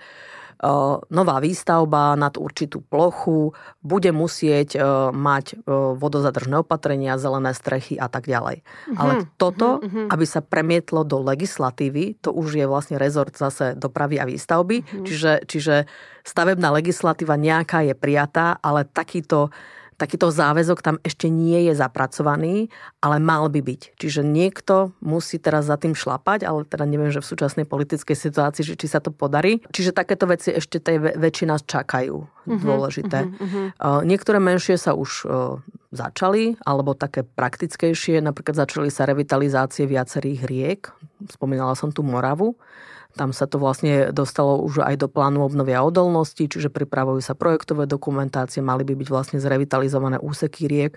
[1.08, 4.76] nová výstavba nad určitú plochu bude musieť
[5.08, 5.64] mať
[5.96, 8.60] vodozadržné opatrenia, zelené strechy a tak ďalej.
[8.60, 8.96] Mm-hmm.
[9.00, 10.12] Ale toto, mm-hmm.
[10.12, 14.84] aby sa premietlo do legislatívy, to už je vlastne rezort zase dopravy a výstavby.
[14.84, 15.04] Mm-hmm.
[15.08, 15.88] Čiže, čiže
[16.28, 19.48] stavebná legislatíva nejaká je prijatá, ale takýto
[20.00, 22.72] takýto záväzok tam ešte nie je zapracovaný,
[23.04, 24.00] ale mal by byť.
[24.00, 28.64] Čiže niekto musí teraz za tým šlapať, ale teda neviem, že v súčasnej politickej situácii,
[28.64, 29.60] že či sa to podarí.
[29.68, 32.16] Čiže takéto veci ešte tej väčšie nás čakajú.
[32.16, 33.28] Uh-huh, dôležité.
[33.28, 34.00] Uh-huh, uh-huh.
[34.08, 35.28] Niektoré menšie sa už
[35.92, 38.24] začali, alebo také praktickejšie.
[38.24, 40.80] Napríklad začali sa revitalizácie viacerých riek.
[41.28, 42.56] Spomínala som tu Moravu
[43.18, 47.90] Tam sa to vlastne dostalo už aj do plánu obnovia odolnosti, čiže pripravujú sa projektové
[47.90, 50.96] dokumentácie, mali by byť vlastne zrevitalizované úseky riek,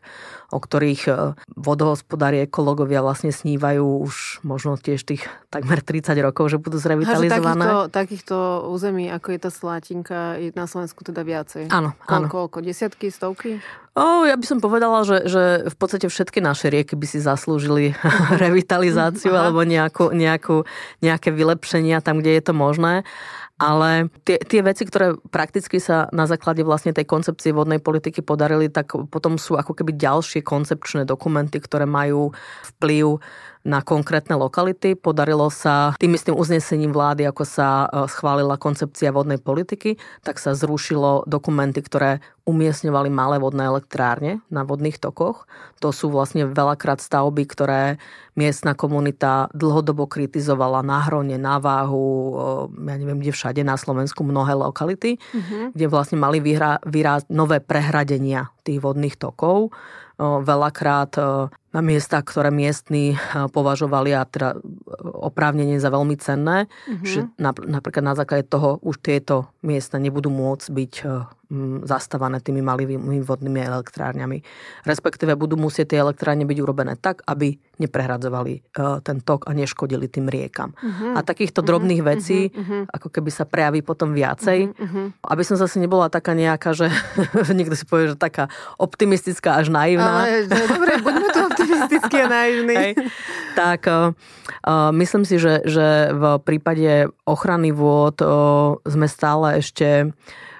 [0.53, 1.11] o ktorých e,
[1.57, 7.65] vodohospodári, ekológovia vlastne snívajú už možno tiež tých takmer 30 rokov, že budú zrevitalizované.
[7.65, 8.35] Takýchto, takýchto
[8.69, 11.73] území, ako je tá Slátinka, je na Slovensku teda viacej.
[11.73, 12.27] Áno, áno.
[12.29, 12.61] Koľko?
[12.61, 13.59] Desiatky, stovky?
[13.93, 17.93] O, ja by som povedala, že, že v podstate všetky naše rieky by si zaslúžili
[18.41, 20.65] revitalizáciu alebo nejakú, nejakú,
[21.05, 23.05] nejaké vylepšenia tam, kde je to možné.
[23.61, 28.65] Ale tie, tie veci, ktoré prakticky sa na základe vlastne tej koncepcie vodnej politiky podarili,
[28.65, 32.33] tak potom sú ako keby ďalšie koncepčné dokumenty, ktoré majú
[32.75, 33.21] vplyv
[33.63, 34.93] na konkrétne lokality.
[34.99, 40.51] Podarilo sa tým istým uznesením vlády, ako sa e, schválila koncepcia vodnej politiky, tak sa
[40.51, 45.47] zrušilo dokumenty, ktoré umiestňovali malé vodné elektrárne na vodných tokoch.
[45.79, 48.03] To sú vlastne veľakrát stavby, ktoré
[48.35, 52.35] miestna komunita dlhodobo kritizovala na hrone, na váhu,
[52.75, 55.71] e, ja neviem, kde všade na Slovensku mnohé lokality, mm-hmm.
[55.71, 56.43] kde vlastne mali
[56.83, 59.71] vyrásť nové prehradenia tých vodných tokov
[60.19, 61.17] veľakrát
[61.73, 64.61] na miesta, ktoré miestni považovali a teda
[65.01, 67.05] oprávnenie za veľmi cenné, mm-hmm.
[67.05, 70.93] že napríklad na základe toho už tieto miesta nebudú môcť byť
[71.85, 74.41] zastávané tými malými vodnými elektrárňami.
[74.83, 80.29] Respektíve budú musieť tie elektrárne byť urobené tak, aby neprehradzovali ten tok a neškodili tým
[80.29, 80.73] riekam.
[80.77, 81.17] Uh-huh.
[81.17, 81.69] A takýchto uh-huh.
[81.69, 82.89] drobných vecí, uh-huh.
[82.89, 84.73] ako keby sa prejaví potom viacej.
[84.73, 85.05] Uh-huh.
[85.25, 86.89] Aby som zase nebola taká nejaká, že
[87.57, 90.25] niekto si povie, že taká optimistická až naivná.
[90.25, 92.75] Ale, dobre, buďme to optimistickí a naivní.
[92.75, 92.91] Hej.
[93.53, 94.13] Tak uh,
[94.93, 100.13] myslím si, že, že v prípade ochrany vôd uh, sme stále ešte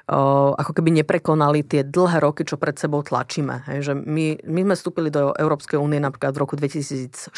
[0.04, 3.63] ako keby neprekonali tie dlhé roky, čo pred sebou tlačíme.
[3.72, 7.32] Hej, že my, my sme vstúpili do Európskej únie napríklad v roku 2004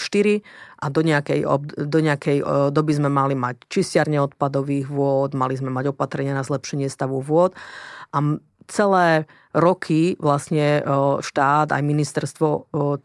[0.81, 1.45] a do nejakej,
[1.77, 2.37] do nejakej
[2.73, 7.53] doby sme mali mať čistiarne odpadových vôd, mali sme mať opatrenia na zlepšenie stavu vôd
[8.09, 8.17] a
[8.67, 10.83] celé roky vlastne
[11.23, 12.47] štát aj ministerstvo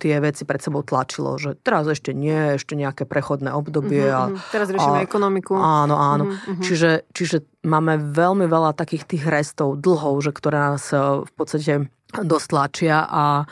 [0.02, 4.02] tie veci pred sebou tlačilo, že teraz ešte nie, ešte nejaké prechodné obdobie.
[4.10, 5.54] Uh-huh, a, teraz riešime a, ekonomiku.
[5.54, 6.24] Áno, áno.
[6.34, 6.58] Uh-huh.
[6.58, 12.46] Čiže, čiže máme veľmi veľa takých tých restov, dlhov, že ktoré nás v podstate dosť
[12.50, 13.46] tlačia a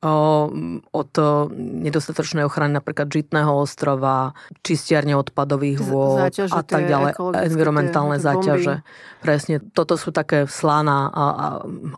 [0.00, 1.12] od
[1.52, 4.32] nedostatočnej ochrany napríklad Žitného ostrova,
[4.64, 7.12] čistiarne odpadových vôd záťaže, a tak ďalej,
[7.44, 8.74] environmentálne tie, záťaže.
[9.20, 11.46] Presne, toto sú také slana a, a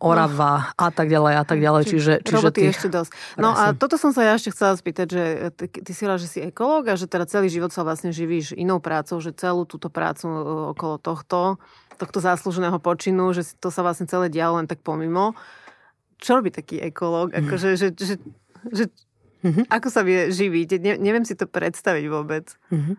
[0.02, 0.82] orava no.
[0.82, 1.82] a tak ďalej a tak ďalej.
[1.86, 3.10] Čiže, čiže Roboty tých, ešte dosť.
[3.38, 3.70] No presne.
[3.70, 6.90] a toto som sa ja ešte chcela spýtať, že ty, ty si že si ekológ
[6.90, 10.34] a že teda celý život sa vlastne živíš inou prácou, že celú túto prácu e,
[10.74, 11.62] okolo tohto,
[12.02, 15.38] tohto záslužného počinu, že to sa vlastne celé dialo len tak pomimo
[16.22, 17.34] čo robí taký ekológ?
[17.34, 17.38] Mhm.
[17.42, 18.14] Akože, že, že,
[18.70, 18.84] že,
[19.42, 19.66] mm-hmm.
[19.66, 20.78] Ako sa vie živiť?
[20.78, 22.46] Ne, neviem si to predstaviť vôbec.
[22.70, 22.96] Mm-hmm.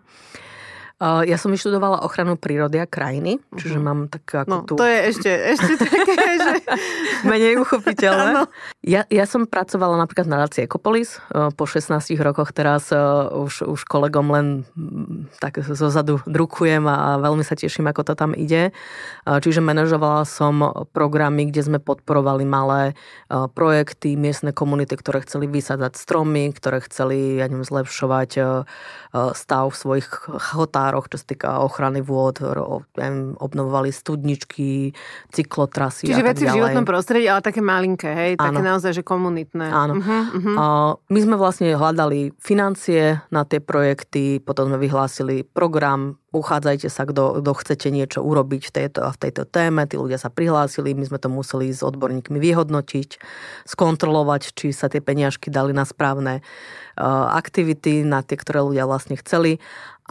[1.01, 3.87] Ja som vyštudovala ochranu prírody a krajiny, čiže uh-huh.
[3.91, 4.79] mám tak ako no, tu...
[4.79, 6.53] to je ešte, ešte také, že...
[7.27, 8.47] Menej uchopiteľné.
[8.85, 11.19] Ja, ja som pracovala napríklad na Daci Ecopolis.
[11.33, 12.93] Po 16 rokoch teraz
[13.35, 14.45] už, už kolegom len
[14.77, 18.71] mm, tak zozadu drukujem a veľmi sa teším, ako to tam ide.
[19.27, 22.95] Čiže manažovala som programy, kde sme podporovali malé
[23.27, 28.29] projekty, miestne komunity, ktoré chceli vysadzať stromy, ktoré chceli ja neviem, zlepšovať
[29.35, 30.07] stav svojich
[30.53, 32.37] chotách požiároch, čo sa týka ochrany vôd,
[33.41, 34.93] obnovovali studničky,
[35.33, 38.31] cyklotrasy Čiže a tak veci v životnom prostredí, ale také malinké, hej?
[38.37, 38.53] Áno.
[38.53, 39.65] Také naozaj, že komunitné.
[39.73, 39.97] Áno.
[39.97, 40.55] Uh-huh, uh-huh.
[40.55, 40.65] A
[41.09, 47.41] my sme vlastne hľadali financie na tie projekty, potom sme vyhlásili program, uchádzajte sa, kto,
[47.45, 49.85] kto chcete niečo urobiť v tejto v tejto téme.
[49.85, 53.21] Tí ľudia sa prihlásili, my sme to museli s odborníkmi vyhodnotiť,
[53.69, 56.41] skontrolovať, či sa tie peniažky dali na správne
[57.33, 59.57] aktivity, na tie, ktoré ľudia vlastne chceli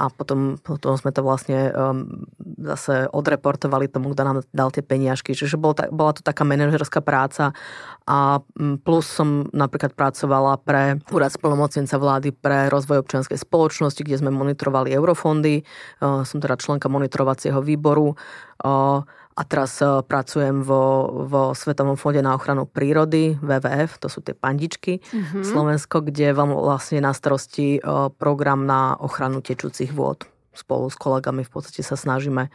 [0.03, 2.27] a potom, potom sme to vlastne um,
[2.59, 5.31] zase odreportovali tomu, kto nám dal tie peniažky.
[5.31, 7.55] Čiže bol ta, bola to taká manažerská práca
[8.03, 14.19] a mm, plus som napríklad pracovala pre úrad spolomocnenca vlády pre rozvoj občianskej spoločnosti, kde
[14.19, 15.62] sme monitorovali eurofondy.
[16.03, 18.19] Uh, som teda členka monitorovacieho výboru.
[18.59, 24.21] Uh, a teraz e, pracujem vo, vo Svetovom fonde na ochranu prírody, WWF, to sú
[24.21, 25.40] tie pandičky, mm-hmm.
[25.40, 30.29] Slovensko, kde vám vlastne na starosti e, program na ochranu tečúcich vôd.
[30.53, 32.51] Spolu s kolegami v podstate sa snažíme e,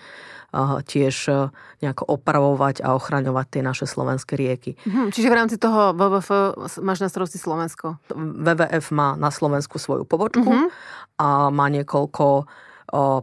[0.85, 1.49] tiež
[1.81, 4.77] nejako opravovať a ochraňovať tie naše slovenské rieky.
[4.85, 6.29] Mm, čiže v rámci toho WWF
[6.85, 7.97] máš na starosti Slovensko?
[8.13, 10.69] WWF má na Slovensku svoju pobočku mm-hmm.
[11.25, 12.45] a má niekoľko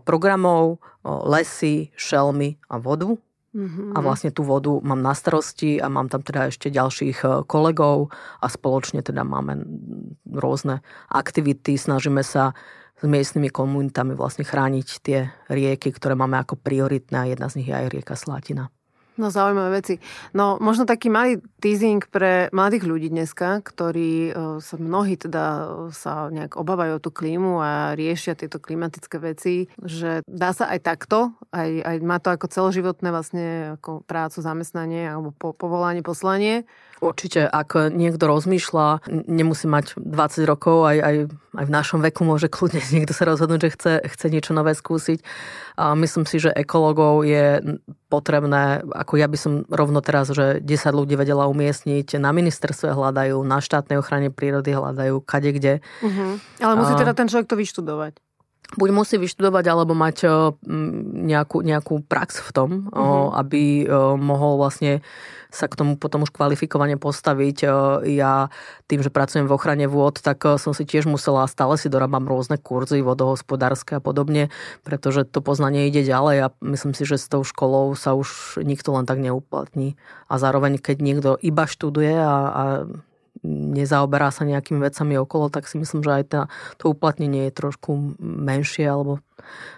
[0.05, 0.77] programov,
[1.09, 3.17] lesy, šelmy a vodu
[3.55, 3.95] Mm-hmm.
[3.95, 8.11] A vlastne tú vodu mám na starosti a mám tam teda ešte ďalších e, kolegov
[8.43, 9.63] a spoločne teda máme
[10.27, 11.79] rôzne aktivity.
[11.79, 12.51] Snažíme sa
[12.99, 17.71] s miestnymi komunitami vlastne chrániť tie rieky, ktoré máme ako prioritné a jedna z nich
[17.71, 18.75] je aj rieka Slatina.
[19.15, 20.03] No zaujímavé veci.
[20.35, 25.65] No možno taký malý teasing pre mladých ľudí dneska, ktorí e, sa mnohí teda e,
[25.95, 30.81] sa nejak obávajú o tú klímu a riešia tieto klimatické veci, že dá sa aj
[30.83, 33.47] takto, aj, aj má to ako celoživotné vlastne
[33.79, 36.67] ako prácu, zamestnanie alebo po, povolanie, poslanie.
[37.03, 41.17] Určite, ak niekto rozmýšľa, nemusí mať 20 rokov, aj, aj,
[41.59, 45.19] aj v našom veku môže kľudne niekto sa rozhodnúť, že chce, chce niečo nové skúsiť.
[45.75, 47.59] A myslím si, že ekologov je
[48.07, 53.37] potrebné, ako ja by som rovno teraz, že 10 ľudí vedela umiestniť, na ministerstve hľadajú,
[53.43, 55.75] na štátnej ochrane prírody hľadajú, kade kde.
[55.99, 56.39] Uh-huh.
[56.63, 58.24] Ale musí teda ten človek to vyštudovať
[58.75, 60.25] buď musí vyštudovať alebo mať
[61.29, 63.37] nejakú, nejakú prax v tom, uh-huh.
[63.37, 63.85] aby
[64.17, 65.05] mohol vlastne
[65.55, 67.57] sa k tomu potom už kvalifikovane postaviť.
[68.11, 68.51] Ja
[68.91, 72.59] tým, že pracujem v ochrane vôd, tak som si tiež musela, stále si dorábam rôzne
[72.59, 74.51] kurzy vodohospodárske a podobne,
[74.83, 78.91] pretože to poznanie ide ďalej a myslím si, že s tou školou sa už nikto
[78.99, 79.95] len tak neuplatní.
[80.27, 82.65] A zároveň, keď niekto iba študuje a, a
[83.45, 86.41] nezaoberá sa nejakými vecami okolo, tak si myslím, že aj tá,
[86.81, 89.21] to uplatnenie je trošku menšie alebo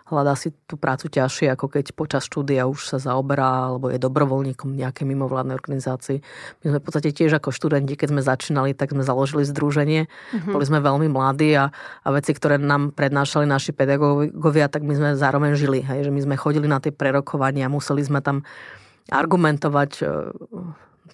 [0.07, 4.79] hľadá si tú prácu ťažšie, ako keď počas štúdia už sa zaoberá alebo je dobrovoľníkom
[4.79, 6.23] nejakej mimovládnej organizácii.
[6.63, 10.07] My sme v podstate tiež ako študenti, keď sme začínali, tak sme založili združenie.
[10.07, 10.53] Mm-hmm.
[10.55, 15.09] Boli sme veľmi mladí a, a veci, ktoré nám prednášali naši pedagógovia, tak my sme
[15.19, 15.83] zároveň žili.
[15.83, 18.47] Hej, že my sme chodili na tie prerokovania, museli sme tam
[19.11, 20.03] argumentovať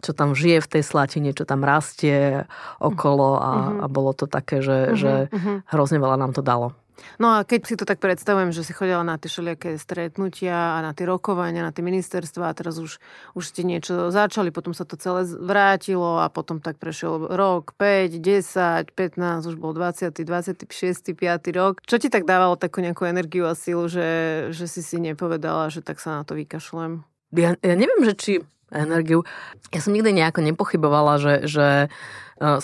[0.01, 2.49] čo tam žije v tej slatine, čo tam rastie
[2.81, 3.85] okolo a, uh-huh.
[3.85, 4.97] a bolo to také, že, uh-huh.
[4.97, 5.57] že uh-huh.
[5.69, 6.73] hrozne veľa nám to dalo.
[7.19, 10.85] No a keď si to tak predstavujem, že si chodila na tie všelijaké stretnutia a
[10.85, 12.99] na tie rokovania, na tie ministerstva a teraz už,
[13.35, 18.23] už ste niečo začali, potom sa to celé vrátilo a potom tak prešiel rok, 5,
[18.23, 21.83] 10, 15, už bol 20, 26, 5 rok.
[21.85, 25.83] Čo ti tak dávalo takú nejakú energiu a silu, že, že si si nepovedala, že
[25.83, 27.03] tak sa na to vykašlem?
[27.33, 28.33] Ja, ja neviem, že či
[28.73, 29.23] energiu.
[29.71, 31.89] Ja som nikdy nejako nepochybovala, že, že e,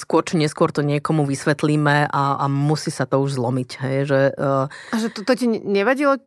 [0.01, 3.71] skôr či neskôr to niekomu vysvetlíme a, a musí sa to už zlomiť.
[3.85, 4.67] Hej, že, uh...
[4.69, 6.19] A že to, to ti nevadilo?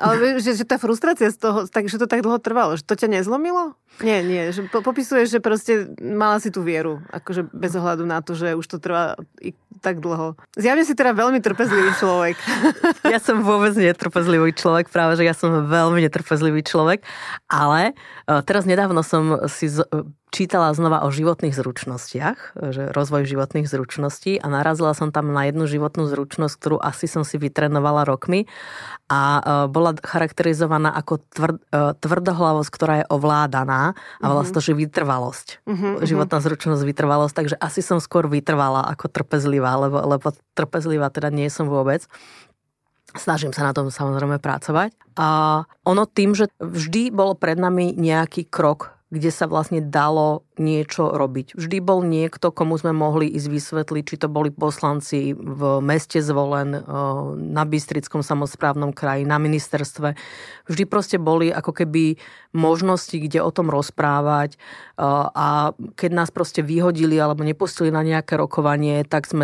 [0.00, 3.12] Ale že, že tá frustrácia z toho, takže to tak dlho trvalo, že to ťa
[3.12, 3.76] nezlomilo?
[4.00, 8.32] Nie, nie, že popisuješ, že proste mala si tú vieru, akože bez ohľadu na to,
[8.32, 9.20] že už to trvá
[9.84, 10.32] tak dlho.
[10.56, 12.36] Zjavne si teda veľmi trpezlivý človek.
[13.04, 17.04] Ja som vôbec netrpezlivý človek, práve že ja som veľmi netrpezlivý človek,
[17.52, 19.84] ale e, teraz nedávno som si z,
[20.34, 25.70] čítala znova o životných zručnostiach, že rozvoj životných zručností a narazila som tam na jednu
[25.70, 28.50] životnú zručnosť, ktorú asi som si vytrenovala rokmi
[29.06, 31.56] a e, bola charakterizovaná ako tvrd,
[32.02, 35.62] tvrdohlavosť, ktorá je ovládaná a vlastne to, že vytrvalosť.
[35.62, 41.30] Uh-huh, Životná zručnosť, vytrvalosť, takže asi som skôr vytrvala ako trpezlivá lebo, lebo trpezlivá teda
[41.30, 42.02] nie som vôbec.
[43.14, 44.90] Snažím sa na tom samozrejme pracovať.
[45.14, 51.10] A ono tým, že vždy bol pred nami nejaký krok, kde sa vlastne dalo niečo
[51.10, 51.58] robiť.
[51.58, 56.78] Vždy bol niekto, komu sme mohli ísť vysvetliť, či to boli poslanci v meste zvolen,
[56.78, 56.82] eh,
[57.34, 60.14] na Bystrickom samozprávnom kraji, na ministerstve.
[60.70, 62.16] Vždy proste boli ako keby
[62.54, 65.02] možnosti, kde o tom rozprávať eh,
[65.34, 69.42] a keď nás proste vyhodili alebo nepustili na nejaké rokovanie, tak sme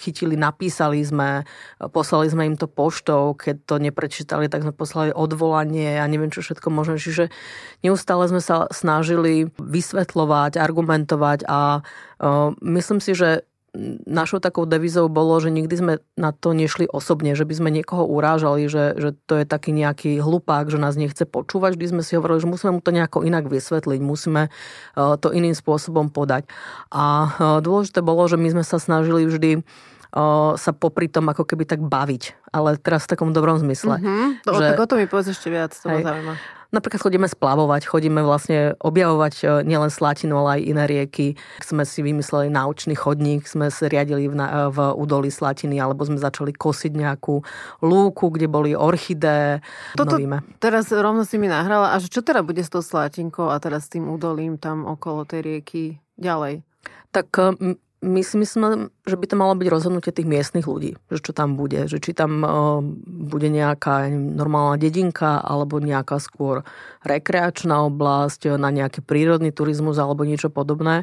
[0.00, 1.44] chytili, napísali sme,
[1.92, 6.40] poslali sme im to poštou, keď to neprečítali, tak sme poslali odvolanie a neviem čo
[6.40, 6.96] všetko možné.
[6.96, 7.28] Čiže
[7.84, 11.82] neustále sme sa snažili vysvetľovať argumentovať, argumentovať a
[12.62, 13.42] myslím si, že
[14.08, 18.08] našou takou devizou bolo, že nikdy sme na to nešli osobne, že by sme niekoho
[18.08, 21.76] urážali, že, že to je taký nejaký hlupák, že nás nechce počúvať.
[21.76, 24.48] Vždy sme si hovorili, že musíme mu to nejako inak vysvetliť, musíme
[24.96, 26.48] to iným spôsobom podať.
[26.88, 29.60] A dôležité bolo, že my sme sa snažili vždy
[30.56, 34.00] sa popri tom ako keby tak baviť, ale teraz v takom dobrom zmysle.
[34.00, 34.48] Mm-hmm.
[34.48, 36.34] Že, tak o to mi povedz ešte viac, to ma zaujíma.
[36.74, 41.26] Napríklad chodíme splavovať, chodíme vlastne objavovať e, nielen Slatinu, ale aj iné rieky.
[41.62, 46.18] Sme si vymysleli naučný chodník, sme sa riadili v, e, v údolí Slatiny, alebo sme
[46.18, 47.42] začali kosiť nejakú
[47.86, 49.62] lúku, kde boli orchidé.
[49.94, 50.42] Toto Novíme.
[50.58, 51.94] teraz rovno si mi nahrala.
[51.94, 55.40] A čo teda bude s tou Slatinkou a teraz s tým údolím tam okolo tej
[55.46, 55.82] rieky
[56.18, 56.66] ďalej?
[57.14, 61.18] Tak e, my si myslíme, že by to malo byť rozhodnutie tých miestnych ľudí, že
[61.18, 66.62] čo tam bude, že či tam uh, bude nejaká normálna dedinka alebo nejaká skôr
[67.02, 71.02] rekreačná oblasť na nejaký prírodný turizmus alebo niečo podobné.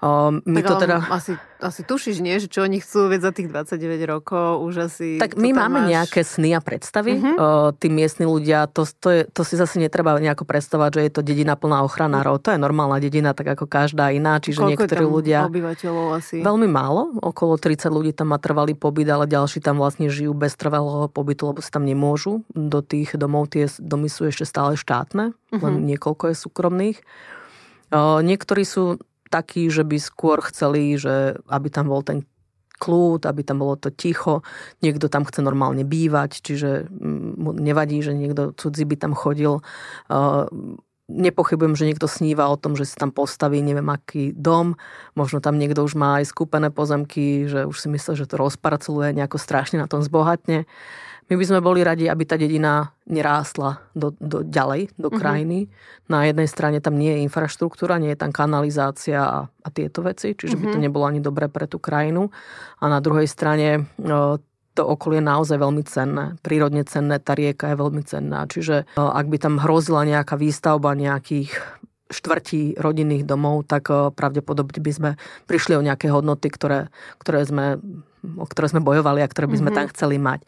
[0.00, 0.96] Um, my tak to teda...
[1.12, 2.40] Asi, asi tušíš, nie?
[2.40, 5.20] Že čo oni chcú vedieť za tých 29 rokov, už asi...
[5.20, 5.92] Tak my máme máš...
[5.92, 7.20] nejaké sny a predstavy.
[7.20, 7.36] Uh-huh.
[7.36, 11.12] Uh, tí miestni ľudia, to, to, je, to si zase netreba nejako predstavať, že je
[11.12, 12.40] to dedina plná ochranárov.
[12.40, 14.40] To je normálna dedina, tak ako každá iná.
[14.40, 15.38] Čiže Koľko niektorí ľudia...
[15.44, 16.40] obyvateľov asi?
[16.40, 17.20] Veľmi málo.
[17.20, 21.52] Okolo 30 ľudí tam má trvalý pobyt, ale ďalší tam vlastne žijú bez trvalého pobytu,
[21.52, 22.40] lebo sa tam nemôžu.
[22.56, 25.60] Do tých domov tie domy sú ešte stále štátne, uh-huh.
[25.60, 26.98] len niekoľko je súkromných.
[27.90, 32.26] Uh, niektorí sú takí, že by skôr chceli, že aby tam bol ten
[32.80, 34.40] kľud, aby tam bolo to ticho,
[34.80, 39.60] niekto tam chce normálne bývať, čiže mm, mu nevadí, že niekto cudzí by tam chodil.
[41.10, 44.80] Nepochybujem, že niekto sníva o tom, že si tam postaví neviem aký dom,
[45.12, 49.12] možno tam niekto už má aj skúpené pozemky, že už si myslí, že to rozparceluje
[49.12, 50.64] nejako strašne na tom zbohatne.
[51.30, 55.16] My by sme boli radi, aby tá dedina nerástla do, do, ďalej, do mhm.
[55.16, 55.58] krajiny.
[55.64, 56.10] Uh-huh.
[56.10, 60.34] Na jednej strane tam nie je infraštruktúra, nie je tam kanalizácia a, a tieto veci,
[60.34, 60.62] čiže uh-huh.
[60.66, 60.84] by to mhm.
[60.90, 62.34] nebolo ani dobré pre tú krajinu.
[62.82, 63.86] A na druhej strane
[64.74, 66.24] to okolie je naozaj veľmi cenné.
[66.42, 68.46] Prírodne cenné, tá rieka je veľmi cenná.
[68.50, 71.54] Čiže ak by tam hrozila nejaká výstavba nejakých
[72.10, 75.10] štvrtí rodinných domov, tak pravdepodobne by sme
[75.46, 76.90] prišli o nejaké hodnoty, ktoré,
[77.22, 77.78] ktoré sme,
[78.24, 79.78] o ktoré sme bojovali a ktoré by sme mm-hmm.
[79.78, 80.42] tam chceli mať.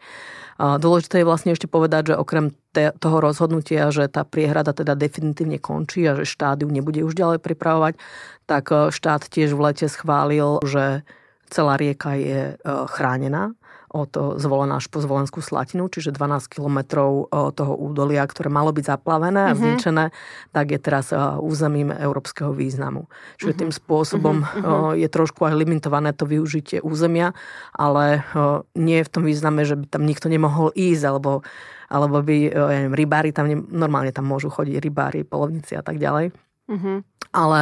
[0.57, 6.05] Dôležité je vlastne ešte povedať, že okrem toho rozhodnutia, že tá priehrada teda definitívne končí
[6.05, 7.97] a že štát ju nebude už ďalej pripravovať,
[8.45, 11.05] tak e, štát tiež v lete schválil, že
[11.49, 12.55] celá rieka je e,
[12.89, 13.53] chránená
[13.93, 19.53] od zvolená až po Zvolenskú Slatinu, čiže 12 kilometrov toho údolia, ktoré malo byť zaplavené
[19.53, 19.59] a mhm.
[19.61, 20.49] zničené, mm-hmm.
[20.49, 23.05] tak je teraz územím európskeho významu.
[23.37, 23.61] Čiže mm-hmm.
[23.61, 24.97] tým spôsobom mm-hmm.
[24.97, 27.37] je trošku aj limitované to využitie územia,
[27.69, 28.25] ale
[28.73, 31.45] nie je v tom význame, že by tam nikto nemohol ísť, alebo,
[31.93, 36.01] alebo by, ja neviem, rybári tam, ne, normálne tam môžu chodiť rybári, polovníci a tak
[36.01, 36.33] ďalej.
[36.65, 36.97] Mm-hmm.
[37.29, 37.61] Ale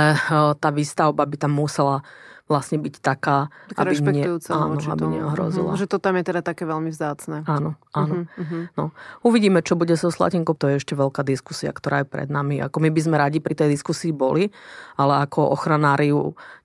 [0.64, 2.08] tá výstavba by tam musela
[2.52, 5.72] vlastne byť taká, taká aby, ne, áno, aby neohrozila.
[5.72, 7.48] Uh-huh, že to tam je teda také veľmi vzácne.
[7.48, 8.28] Áno, áno.
[8.28, 8.68] Uh-huh.
[8.76, 8.92] No.
[9.24, 12.60] Uvidíme, čo bude so Slatinkou, to je ešte veľká diskusia, ktorá je pred nami.
[12.60, 14.52] Ako my by sme radi pri tej diskusii boli,
[15.00, 16.12] ale ako ochranári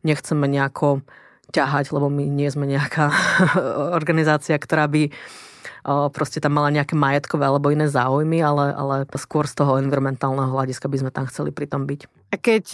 [0.02, 1.06] nechceme nejako
[1.54, 3.14] ťahať, lebo my nie sme nejaká
[3.98, 5.14] organizácia, ktorá by
[6.10, 10.90] proste tam mala nejaké majetkové alebo iné záujmy, ale, ale skôr z toho environmentálneho hľadiska
[10.90, 12.00] by sme tam chceli pritom byť.
[12.34, 12.64] A keď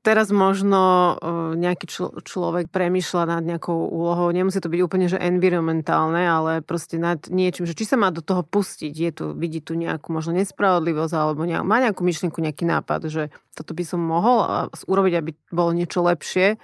[0.00, 1.14] teraz možno
[1.60, 6.96] nejaký čl- človek premýšľa nad nejakou úlohou, nemusí to byť úplne, že environmentálne, ale proste
[6.96, 10.32] nad niečím, že či sa má do toho pustiť, je tu, vidí tu nejakú možno
[10.32, 15.30] nespravodlivosť, alebo nejak, má nejakú myšlienku, nejaký nápad, že toto by som mohol urobiť, aby
[15.52, 16.56] bolo niečo lepšie.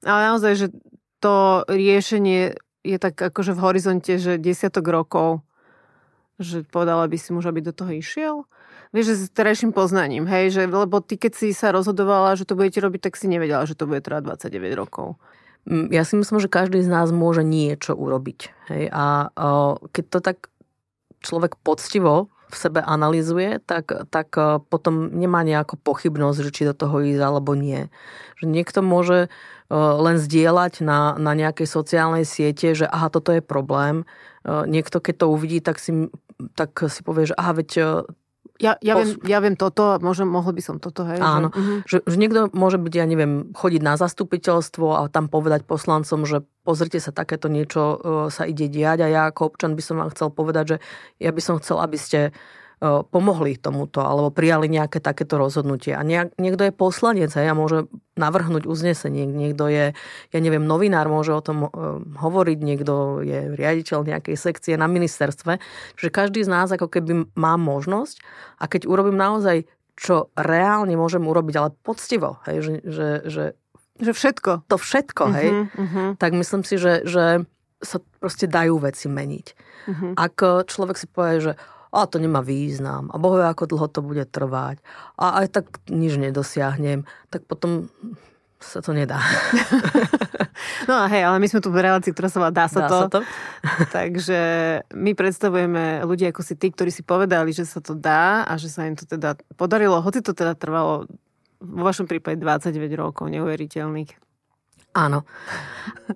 [0.00, 0.66] Ale naozaj, že
[1.20, 2.56] to riešenie
[2.86, 5.42] je tak akože v horizonte, že desiatok rokov,
[6.38, 8.46] že povedala by si muž, aby do toho išiel.
[8.94, 12.54] Vieš, že s terajším poznaním, hej, že lebo ty, keď si sa rozhodovala, že to
[12.54, 15.18] budete robiť, tak si nevedela, že to bude trvať 29 rokov.
[15.66, 18.40] Mm, ja si myslím, že každý z nás môže niečo urobiť.
[18.70, 18.84] Hej?
[18.94, 20.38] A o, keď to tak
[21.18, 24.38] človek poctivo v sebe analizuje, tak, tak
[24.70, 27.90] potom nemá nejakú pochybnosť, že či do toho ísť alebo nie.
[28.38, 29.26] Že niekto môže
[29.72, 34.06] len zdieľať na, na nejakej sociálnej siete, že aha, toto je problém.
[34.46, 36.06] Niekto, keď to uvidí, tak si,
[36.54, 37.70] tak si povie, že aha, veď
[38.56, 41.20] ja, ja, viem, ja viem toto, môžem, mohol by som toto, hej.
[41.20, 41.78] Áno, že, uh-huh.
[41.84, 46.40] že, že niekto môže byť, ja neviem, chodiť na zastupiteľstvo a tam povedať poslancom, že
[46.64, 47.98] pozrite sa, takéto niečo uh,
[48.32, 50.76] sa ide diať a ja ako občan by som vám chcel povedať, že
[51.20, 52.32] ja by som chcel, aby ste
[52.84, 55.96] pomohli tomuto alebo prijali nejaké takéto rozhodnutie.
[55.96, 57.88] A nejak, niekto je poslanec a môže
[58.20, 59.96] navrhnúť uznesenie, niekto je,
[60.32, 61.72] ja neviem, novinár môže o tom
[62.20, 65.56] hovoriť, niekto je riaditeľ nejakej sekcie na ministerstve.
[65.96, 68.20] Čiže každý z nás ako keby má možnosť
[68.60, 69.64] a keď urobím naozaj,
[69.96, 73.44] čo reálne môžem urobiť, ale poctivo, hej, že, že, že
[73.96, 74.68] že všetko.
[74.68, 75.48] To všetko, hej.
[75.48, 76.08] Uh-huh, uh-huh.
[76.20, 77.48] Tak myslím si, že, že
[77.80, 79.46] sa proste dajú veci meniť.
[79.88, 80.12] Uh-huh.
[80.20, 80.36] Ak
[80.68, 81.52] človek si povie, že
[81.92, 84.82] a to nemá význam a bohe, ako dlho to bude trvať
[85.18, 87.90] a aj tak nič nedosiahnem, tak potom
[88.60, 89.20] sa to nedá.
[90.86, 92.88] No a hej, ale my sme tu v relácii, ktorá sa volá Dá sa Dá
[92.88, 92.98] to.
[92.98, 93.20] Sa to.
[93.96, 94.40] Takže
[94.94, 98.70] my predstavujeme ľudí ako si tí, ktorí si povedali, že sa to dá a že
[98.70, 101.04] sa im to teda podarilo, hoci to teda trvalo
[101.60, 104.12] vo vašom prípade 29 rokov, neuveriteľných.
[104.96, 105.28] Áno,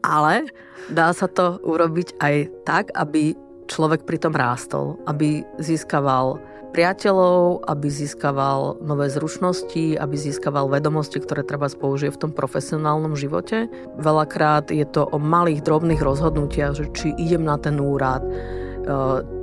[0.00, 0.48] ale
[0.88, 3.36] dá sa to urobiť aj tak, aby
[3.70, 11.66] človek pritom rástol, aby získaval priateľov, aby získaval nové zručnosti, aby získaval vedomosti, ktoré treba
[11.70, 13.66] použije v tom profesionálnom živote.
[13.98, 18.22] Veľakrát je to o malých, drobných rozhodnutiach, že či idem na ten úrad,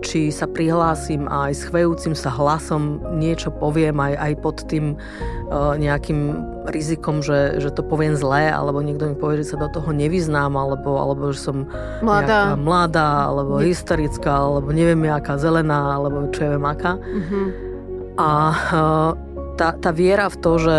[0.01, 4.97] či sa prihlásim a aj s chvejúcim sa hlasom niečo poviem aj, aj pod tým
[5.53, 6.19] nejakým
[6.67, 10.51] rizikom, že, že to poviem zlé, alebo niekto mi povie, že sa do toho nevyznám,
[10.57, 11.69] alebo, alebo že som
[12.03, 13.71] mladá, mladá alebo Nie.
[13.71, 16.99] hysterická, alebo neviem aká zelená, alebo čo ja viem aká.
[16.99, 17.47] Uh-huh.
[18.17, 18.29] A
[19.55, 20.77] tá, tá viera v to, že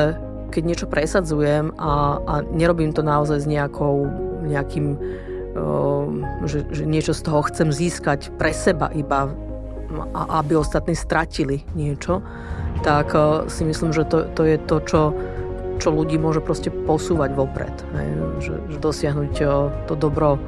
[0.51, 4.09] keď niečo presadzujem a, a nerobím to naozaj s nejakou,
[4.45, 4.97] nejakým
[6.47, 9.31] že, že niečo z toho chcem získať pre seba iba,
[10.15, 12.21] aby ostatní stratili niečo,
[12.85, 13.11] tak
[13.49, 15.03] si myslím, že to, to je to, čo,
[15.81, 17.75] čo ľudí môže proste posúvať vopred.
[18.39, 19.33] Že, že dosiahnuť
[19.91, 20.39] to dobro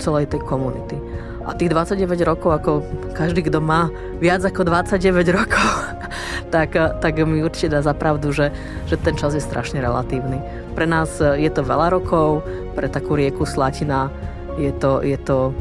[0.00, 0.96] celej tej komunity.
[1.44, 2.70] A tých 29 rokov, ako
[3.16, 3.88] každý, kto má
[4.20, 5.66] viac ako 29 rokov,
[6.54, 8.52] tak, tak mi určite dá za pravdu, že,
[8.88, 10.40] že ten čas je strašne relatívny.
[10.80, 12.40] Pre nás je to veľa rokov,
[12.72, 14.08] pre takú rieku Slatina
[14.56, 15.52] je to, je to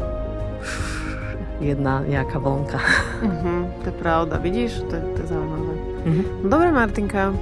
[1.59, 2.79] jedna nejaká vlnka.
[2.79, 4.79] Uh-huh, to je pravda, vidíš?
[4.87, 5.73] To je, to je zaujímavé.
[5.75, 6.23] Uh-huh.
[6.47, 7.35] Dobre, Martinka,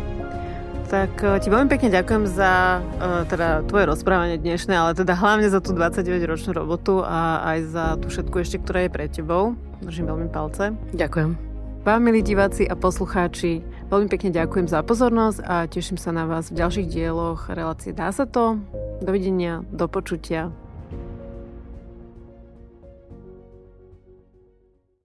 [0.89, 5.45] tak e, ti veľmi pekne ďakujem za uh, teda tvoje rozprávanie dnešné, ale teda hlavne
[5.45, 9.53] za tú 29-ročnú robotu a aj za tú všetku ešte, ktorá je pred tebou.
[9.86, 10.73] Držím veľmi palce.
[10.97, 11.38] Ďakujem.
[11.86, 16.52] Vám, milí diváci a poslucháči, veľmi pekne ďakujem za pozornosť a teším sa na vás
[16.52, 18.60] v ďalších dieloch relácie Dá sa to.
[19.00, 20.52] Dovidenia, do počutia.